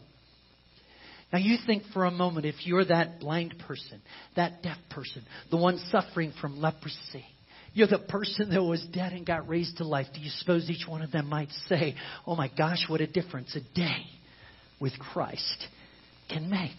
Now, 1.33 1.39
you 1.39 1.57
think 1.65 1.81
for 1.93 2.05
a 2.05 2.11
moment 2.11 2.45
if 2.45 2.63
you're 2.63 2.85
that 2.85 3.19
blind 3.19 3.55
person, 3.67 3.99
that 4.35 4.61
deaf 4.61 4.77
person, 4.91 5.23
the 5.49 5.57
one 5.57 5.79
suffering 5.89 6.31
from 6.39 6.61
leprosy, 6.61 7.25
you're 7.73 7.87
the 7.87 7.97
person 7.97 8.51
that 8.51 8.63
was 8.63 8.85
dead 8.93 9.13
and 9.13 9.25
got 9.25 9.49
raised 9.49 9.77
to 9.77 9.83
life. 9.83 10.05
Do 10.13 10.21
you 10.21 10.29
suppose 10.29 10.69
each 10.69 10.87
one 10.87 11.01
of 11.01 11.11
them 11.11 11.27
might 11.27 11.49
say, 11.67 11.95
Oh 12.27 12.35
my 12.35 12.51
gosh, 12.55 12.85
what 12.87 13.01
a 13.01 13.07
difference 13.07 13.55
a 13.55 13.75
day 13.75 14.05
with 14.79 14.93
Christ 14.99 15.67
can 16.29 16.51
make? 16.51 16.69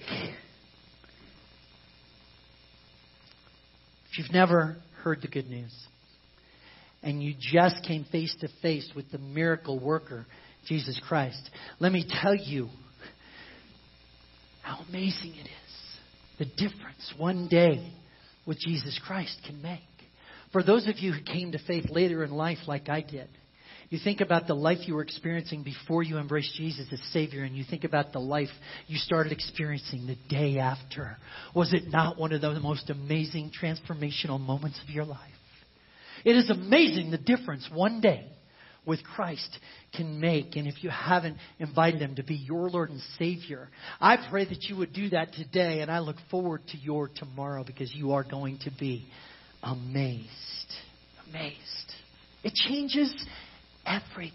If 4.12 4.18
you've 4.18 4.32
never 4.32 4.76
heard 5.02 5.20
the 5.20 5.26
good 5.26 5.50
news 5.50 5.74
and 7.02 7.20
you 7.20 7.34
just 7.36 7.82
came 7.84 8.04
face 8.12 8.36
to 8.40 8.48
face 8.62 8.88
with 8.94 9.10
the 9.10 9.18
miracle 9.18 9.80
worker, 9.80 10.26
Jesus 10.68 11.00
Christ, 11.08 11.50
let 11.80 11.90
me 11.90 12.06
tell 12.08 12.36
you 12.36 12.68
how 14.64 14.82
amazing 14.88 15.34
it 15.34 15.46
is. 15.46 16.38
The 16.38 16.46
difference 16.46 17.14
one 17.18 17.48
day 17.48 17.92
with 18.46 18.58
Jesus 18.58 18.98
Christ 19.06 19.38
can 19.46 19.62
make. 19.62 19.80
For 20.52 20.62
those 20.62 20.88
of 20.88 20.98
you 20.98 21.12
who 21.12 21.22
came 21.22 21.52
to 21.52 21.58
faith 21.66 21.86
later 21.90 22.24
in 22.24 22.30
life, 22.30 22.58
like 22.66 22.88
I 22.88 23.02
did, 23.02 23.28
you 23.90 23.98
think 24.02 24.20
about 24.20 24.46
the 24.46 24.54
life 24.54 24.78
you 24.86 24.94
were 24.94 25.02
experiencing 25.02 25.62
before 25.62 26.02
you 26.02 26.18
embraced 26.18 26.54
Jesus 26.56 26.86
as 26.90 27.00
Savior, 27.12 27.44
and 27.44 27.54
you 27.54 27.64
think 27.68 27.84
about 27.84 28.12
the 28.12 28.18
life 28.18 28.48
you 28.86 28.96
started 28.96 29.32
experiencing 29.32 30.06
the 30.06 30.16
day 30.28 30.58
after. 30.58 31.18
Was 31.54 31.72
it 31.74 31.88
not 31.88 32.18
one 32.18 32.32
of 32.32 32.40
the 32.40 32.58
most 32.58 32.88
amazing 32.88 33.52
transformational 33.60 34.40
moments 34.40 34.80
of 34.82 34.88
your 34.88 35.04
life? 35.04 35.20
It 36.24 36.36
is 36.36 36.48
amazing 36.48 37.10
the 37.10 37.18
difference 37.18 37.68
one 37.72 38.00
day 38.00 38.26
with 38.86 39.02
Christ 39.04 39.58
can 39.96 40.20
make. 40.20 40.56
And 40.56 40.66
if 40.66 40.82
you 40.82 40.90
haven't 40.90 41.36
invited 41.58 42.00
Him 42.00 42.16
to 42.16 42.22
be 42.22 42.34
your 42.34 42.68
Lord 42.68 42.90
and 42.90 43.00
Savior, 43.18 43.68
I 44.00 44.18
pray 44.30 44.44
that 44.44 44.64
you 44.64 44.76
would 44.76 44.92
do 44.92 45.10
that 45.10 45.32
today. 45.32 45.80
And 45.80 45.90
I 45.90 46.00
look 46.00 46.16
forward 46.30 46.62
to 46.68 46.78
your 46.78 47.08
tomorrow 47.08 47.64
because 47.64 47.92
you 47.94 48.12
are 48.12 48.24
going 48.24 48.58
to 48.64 48.70
be 48.78 49.06
amazed. 49.62 50.28
Amazed. 51.30 51.92
It 52.42 52.54
changes 52.54 53.12
everything. 53.86 54.34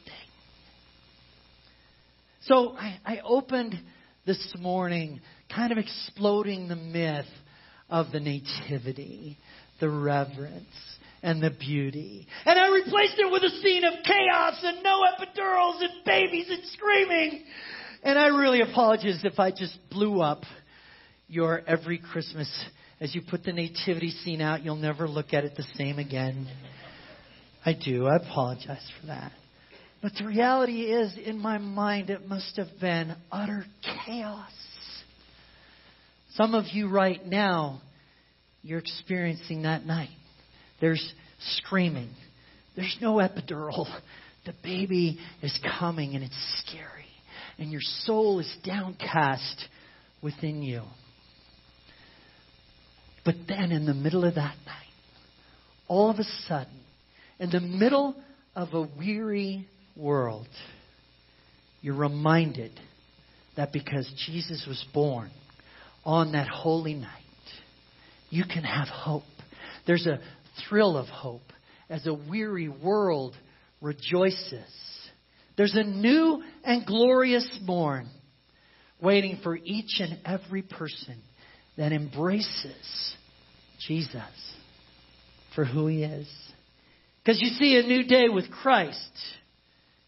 So 2.42 2.76
I, 2.76 3.00
I 3.06 3.20
opened 3.24 3.76
this 4.26 4.56
morning 4.60 5.22
kind 5.54 5.72
of 5.72 5.78
exploding 5.78 6.68
the 6.68 6.76
myth 6.76 7.26
of 7.90 8.12
the 8.12 8.20
nativity, 8.20 9.38
the 9.80 9.90
reverence 9.90 10.66
and 11.22 11.42
the 11.42 11.52
beauty. 11.52 12.28
And 12.46 12.58
I 12.58 12.70
replaced 12.70 13.16
it 13.18 13.32
with 13.32 13.44
a 13.44 13.50
scene 13.62 13.84
of 13.84 13.94
chaos 14.04 14.60
and 14.64 14.84
no 14.84 15.02
epidurals 15.02 15.82
and 15.82 16.06
babies 16.06 16.48
and 16.50 16.64
screaming. 16.74 17.44
And 18.04 18.18
I 18.18 18.28
really 18.28 18.62
apologize 18.62 19.22
if 19.24 19.40
I 19.40 19.52
just 19.52 19.78
blew 19.90 20.22
up 20.22 20.44
your 21.28 21.62
every 21.68 21.98
Christmas. 21.98 22.50
As 23.02 23.16
you 23.16 23.22
put 23.22 23.44
the 23.44 23.54
nativity 23.54 24.12
scene 24.12 24.42
out, 24.42 24.64
you'll 24.64 24.76
never 24.76 25.08
look 25.08 25.34
at 25.34 25.46
it 25.46 25.56
the 25.56 25.66
same 25.76 26.00
again. 26.00 26.48
I 27.66 27.74
do. 27.74 28.08
I 28.08 28.18
apologize 28.18 28.86
for 29.00 29.08
that. 29.08 29.32
But 30.02 30.14
the 30.18 30.26
reality 30.26 30.84
is, 30.84 31.18
in 31.18 31.40
my 31.40 31.58
mind, 31.58 32.10
it 32.10 32.28
must 32.28 32.56
have 32.56 32.68
been 32.80 33.16
utter 33.32 33.66
chaos. 34.06 34.52
Some 36.36 36.56
of 36.56 36.66
you 36.72 36.90
right 36.90 37.26
now, 37.26 37.82
you're 38.62 38.80
experiencing 38.80 39.64
that 39.64 39.86
night. 39.86 40.10
There's 40.82 41.14
screaming. 41.58 42.10
There's 42.76 42.98
no 43.02 43.16
epidural. 43.16 43.88
The 44.46 44.54
baby 44.64 45.20
is 45.42 45.58
coming 45.80 46.16
and 46.16 46.24
it's 46.24 46.64
scary. 46.66 47.06
And 47.58 47.72
your 47.72 47.82
soul 47.82 48.40
is 48.40 48.58
downcast 48.66 49.66
within 50.22 50.62
you. 50.62 50.84
But 53.26 53.36
then, 53.48 53.72
in 53.72 53.86
the 53.86 53.94
middle 53.94 54.24
of 54.24 54.36
that 54.36 54.56
night, 54.66 54.94
all 55.88 56.10
of 56.10 56.20
a 56.20 56.24
sudden, 56.48 56.80
in 57.38 57.50
the 57.50 57.60
middle 57.60 58.16
of 58.56 58.74
a 58.74 58.88
weary 58.98 59.68
world, 59.96 60.48
you're 61.82 61.96
reminded 61.96 62.72
that 63.56 63.74
because 63.74 64.10
Jesus 64.26 64.66
was 64.68 64.84
born 64.94 65.32
on 66.06 66.32
that 66.32 66.48
holy 66.48 66.94
night, 66.94 67.10
you 68.30 68.44
can 68.46 68.64
have 68.64 68.88
hope. 68.88 69.24
There's 69.86 70.08
a 70.08 70.20
thrill 70.68 70.98
of 70.98 71.08
hope 71.08 71.54
as 71.90 72.06
a 72.06 72.14
weary 72.14 72.70
world 72.70 73.36
rejoices. 73.82 74.70
There's 75.58 75.76
a 75.76 75.84
new 75.84 76.44
and 76.64 76.86
glorious 76.86 77.48
morn 77.64 78.10
waiting 79.02 79.40
for 79.44 79.56
each 79.56 80.00
and 80.00 80.20
every 80.26 80.62
person 80.62 81.22
that 81.78 81.92
embraces 81.92 83.16
Jesus 83.88 84.22
for 85.56 85.66
who 85.66 85.88
he 85.88 86.04
is. 86.04 86.28
Because 87.24 87.42
you 87.42 87.50
see, 87.50 87.78
a 87.78 87.88
new 87.88 88.04
day 88.04 88.30
with 88.30 88.50
Christ, 88.52 89.12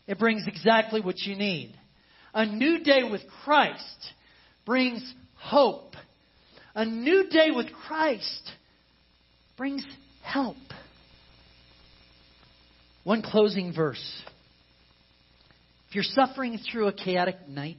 it 0.08 0.20
brings 0.20 0.43
exactly 0.47 1.02
what 1.02 1.20
you 1.20 1.36
need. 1.36 1.74
A 2.34 2.45
new 2.45 2.84
day 2.84 3.04
with 3.04 3.22
Christ 3.43 4.14
brings 4.66 5.02
hope. 5.36 5.95
A 6.76 6.86
new 6.86 7.30
day 7.30 7.49
with 7.52 7.68
Christ 7.88 8.52
brings 9.58 9.86
help. 10.32 10.58
One 13.04 13.22
closing 13.22 13.74
verse. 13.74 14.22
If 15.90 15.96
you're 15.96 16.04
suffering 16.04 16.58
through 16.72 16.88
a 16.88 16.94
chaotic 16.94 17.48
night, 17.50 17.78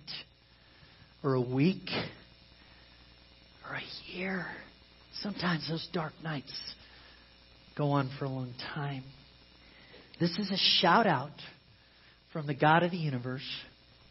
or 1.23 1.35
a 1.35 1.41
week, 1.41 1.89
or 3.69 3.77
a 3.77 4.13
year, 4.13 4.47
sometimes 5.21 5.69
those 5.69 5.89
dark 5.93 6.13
nights 6.23 6.53
go 7.77 7.93
on 7.93 8.11
for 8.19 8.25
a 8.25 8.29
long 8.29 8.53
time. 8.75 9.05
This 10.21 10.37
is 10.39 10.51
a 10.51 10.59
shout 10.81 11.07
out 11.07 11.31
from 12.33 12.47
the 12.47 12.55
God 12.55 12.83
of 12.83 12.91
the 12.91 12.97
universe 12.97 13.49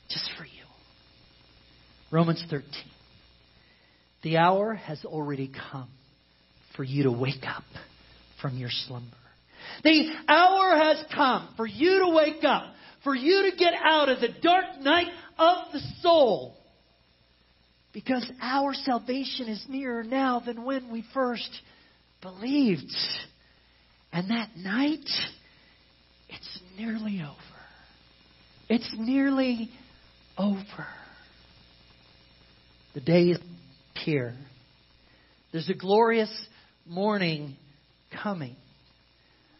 just 0.09 0.29
for 0.37 0.45
you. 0.45 0.51
Romans 2.11 2.43
13. 2.49 2.69
The 4.23 4.37
hour 4.37 4.73
has 4.73 5.03
already 5.05 5.51
come 5.71 5.89
for 6.75 6.83
you 6.83 7.03
to 7.03 7.11
wake 7.11 7.43
up 7.45 7.63
from 8.41 8.57
your 8.57 8.69
slumber. 8.87 9.17
The 9.83 10.11
hour 10.27 10.75
has 10.77 11.03
come 11.13 11.53
for 11.55 11.65
you 11.65 11.99
to 12.05 12.09
wake 12.13 12.43
up, 12.43 12.73
for 13.03 13.15
you 13.15 13.49
to 13.49 13.57
get 13.57 13.73
out 13.73 14.09
of 14.09 14.19
the 14.19 14.29
dark 14.41 14.79
night 14.79 15.07
of 15.37 15.71
the 15.71 15.79
soul. 16.01 16.55
Because 17.93 18.29
our 18.41 18.73
salvation 18.73 19.47
is 19.47 19.63
nearer 19.67 20.03
now 20.03 20.39
than 20.39 20.63
when 20.63 20.91
we 20.91 21.03
first 21.13 21.49
believed. 22.21 22.93
And 24.13 24.29
that 24.29 24.55
night, 24.55 25.09
it's 26.29 26.59
nearly 26.77 27.21
over. 27.21 27.37
It's 28.69 28.95
nearly 28.97 29.69
over. 30.37 30.87
The 32.93 33.01
day 33.01 33.23
is 33.29 33.39
here. 33.95 34.35
There's 35.51 35.69
a 35.69 35.73
glorious 35.73 36.31
morning 36.85 37.57
coming. 38.23 38.55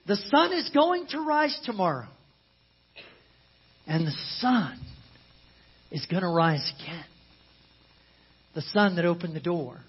The 0.07 0.15
sun 0.15 0.53
is 0.53 0.69
going 0.73 1.07
to 1.07 1.21
rise 1.21 1.57
tomorrow. 1.65 2.07
And 3.87 4.05
the 4.05 4.15
sun 4.39 4.79
is 5.91 6.05
going 6.09 6.23
to 6.23 6.29
rise 6.29 6.71
again. 6.79 7.05
The 8.55 8.61
sun 8.61 8.95
that 8.95 9.05
opened 9.05 9.35
the 9.35 9.41
door 9.41 9.79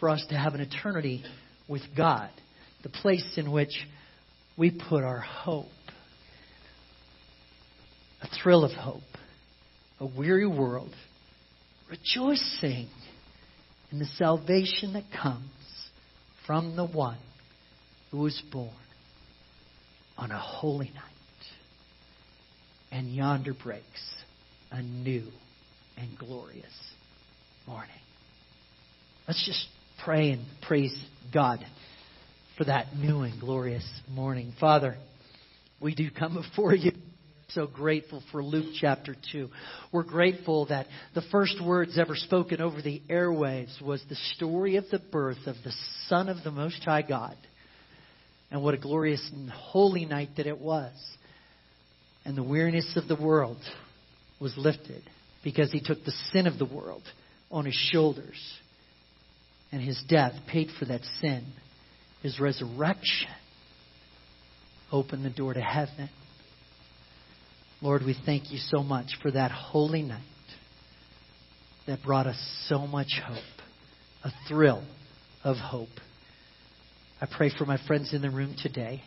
for 0.00 0.08
us 0.08 0.24
to 0.30 0.36
have 0.36 0.54
an 0.54 0.60
eternity 0.60 1.22
with 1.68 1.82
God, 1.96 2.30
the 2.82 2.88
place 2.88 3.34
in 3.36 3.50
which 3.52 3.72
we 4.56 4.70
put 4.70 5.02
our 5.02 5.20
hope. 5.20 5.66
A 8.22 8.28
thrill 8.42 8.64
of 8.64 8.72
hope, 8.72 9.02
a 9.98 10.06
weary 10.06 10.46
world, 10.46 10.94
rejoicing 11.90 12.88
in 13.90 13.98
the 13.98 14.04
salvation 14.16 14.92
that 14.92 15.04
comes 15.20 15.50
from 16.46 16.76
the 16.76 16.86
one 16.86 17.18
was 18.12 18.40
born 18.52 18.70
on 20.16 20.30
a 20.30 20.38
holy 20.38 20.88
night. 20.88 21.02
And 22.90 23.14
yonder 23.14 23.54
breaks 23.54 23.84
a 24.70 24.82
new 24.82 25.24
and 25.96 26.18
glorious 26.18 26.92
morning. 27.66 27.88
Let's 29.26 29.44
just 29.46 29.66
pray 30.04 30.30
and 30.30 30.44
praise 30.66 30.94
God 31.32 31.64
for 32.58 32.64
that 32.64 32.94
new 32.96 33.22
and 33.22 33.40
glorious 33.40 33.88
morning. 34.10 34.52
Father, 34.60 34.96
we 35.80 35.94
do 35.94 36.10
come 36.10 36.34
before 36.34 36.74
you 36.74 36.92
so 37.48 37.66
grateful 37.66 38.22
for 38.32 38.42
Luke 38.42 38.74
chapter 38.80 39.14
2. 39.32 39.48
We're 39.92 40.04
grateful 40.04 40.66
that 40.66 40.86
the 41.14 41.22
first 41.30 41.62
words 41.62 41.98
ever 41.98 42.16
spoken 42.16 42.60
over 42.60 42.80
the 42.80 43.02
airwaves 43.10 43.80
was 43.82 44.02
the 44.08 44.16
story 44.34 44.76
of 44.76 44.84
the 44.90 44.98
birth 44.98 45.46
of 45.46 45.56
the 45.64 45.72
Son 46.08 46.28
of 46.28 46.42
the 46.44 46.50
Most 46.50 46.82
High 46.84 47.02
God. 47.02 47.36
And 48.52 48.62
what 48.62 48.74
a 48.74 48.78
glorious 48.78 49.26
and 49.32 49.48
holy 49.48 50.04
night 50.04 50.28
that 50.36 50.46
it 50.46 50.58
was. 50.58 50.92
And 52.26 52.36
the 52.36 52.42
weariness 52.42 52.96
of 52.96 53.08
the 53.08 53.16
world 53.16 53.56
was 54.38 54.52
lifted 54.58 55.02
because 55.42 55.72
he 55.72 55.80
took 55.80 56.04
the 56.04 56.12
sin 56.32 56.46
of 56.46 56.58
the 56.58 56.66
world 56.66 57.02
on 57.50 57.64
his 57.64 57.74
shoulders. 57.74 58.38
And 59.72 59.80
his 59.80 60.00
death 60.06 60.34
paid 60.46 60.68
for 60.78 60.84
that 60.84 61.00
sin. 61.22 61.46
His 62.22 62.38
resurrection 62.38 63.30
opened 64.92 65.24
the 65.24 65.30
door 65.30 65.54
to 65.54 65.60
heaven. 65.62 66.10
Lord, 67.80 68.02
we 68.04 68.14
thank 68.26 68.52
you 68.52 68.58
so 68.58 68.82
much 68.82 69.16
for 69.22 69.30
that 69.30 69.50
holy 69.50 70.02
night 70.02 70.20
that 71.86 72.02
brought 72.02 72.26
us 72.26 72.66
so 72.68 72.86
much 72.86 73.18
hope, 73.24 73.38
a 74.24 74.30
thrill 74.46 74.84
of 75.42 75.56
hope. 75.56 75.88
I 77.22 77.26
pray 77.26 77.52
for 77.56 77.64
my 77.64 77.78
friends 77.86 78.12
in 78.12 78.20
the 78.20 78.30
room 78.30 78.56
today. 78.60 79.00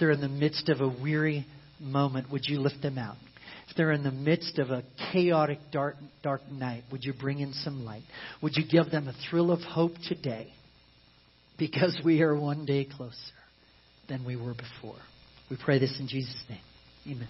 They're 0.00 0.10
in 0.10 0.22
the 0.22 0.28
midst 0.28 0.70
of 0.70 0.80
a 0.80 0.88
weary 0.88 1.46
moment. 1.78 2.32
Would 2.32 2.46
you 2.46 2.60
lift 2.60 2.80
them 2.80 2.96
out? 2.96 3.16
If 3.68 3.76
they're 3.76 3.92
in 3.92 4.02
the 4.02 4.10
midst 4.10 4.58
of 4.58 4.70
a 4.70 4.82
chaotic, 5.12 5.58
dark, 5.70 5.96
dark 6.22 6.40
night, 6.50 6.84
would 6.90 7.04
you 7.04 7.12
bring 7.12 7.40
in 7.40 7.52
some 7.52 7.84
light? 7.84 8.04
Would 8.40 8.56
you 8.56 8.64
give 8.66 8.90
them 8.90 9.06
a 9.06 9.12
thrill 9.28 9.50
of 9.50 9.60
hope 9.60 9.92
today? 10.08 10.50
Because 11.58 11.94
we 12.02 12.22
are 12.22 12.34
one 12.34 12.64
day 12.64 12.86
closer 12.86 13.14
than 14.08 14.24
we 14.24 14.36
were 14.36 14.54
before. 14.54 14.98
We 15.50 15.58
pray 15.62 15.78
this 15.78 15.94
in 16.00 16.08
Jesus' 16.08 16.42
name. 16.48 16.60
Amen. 17.06 17.28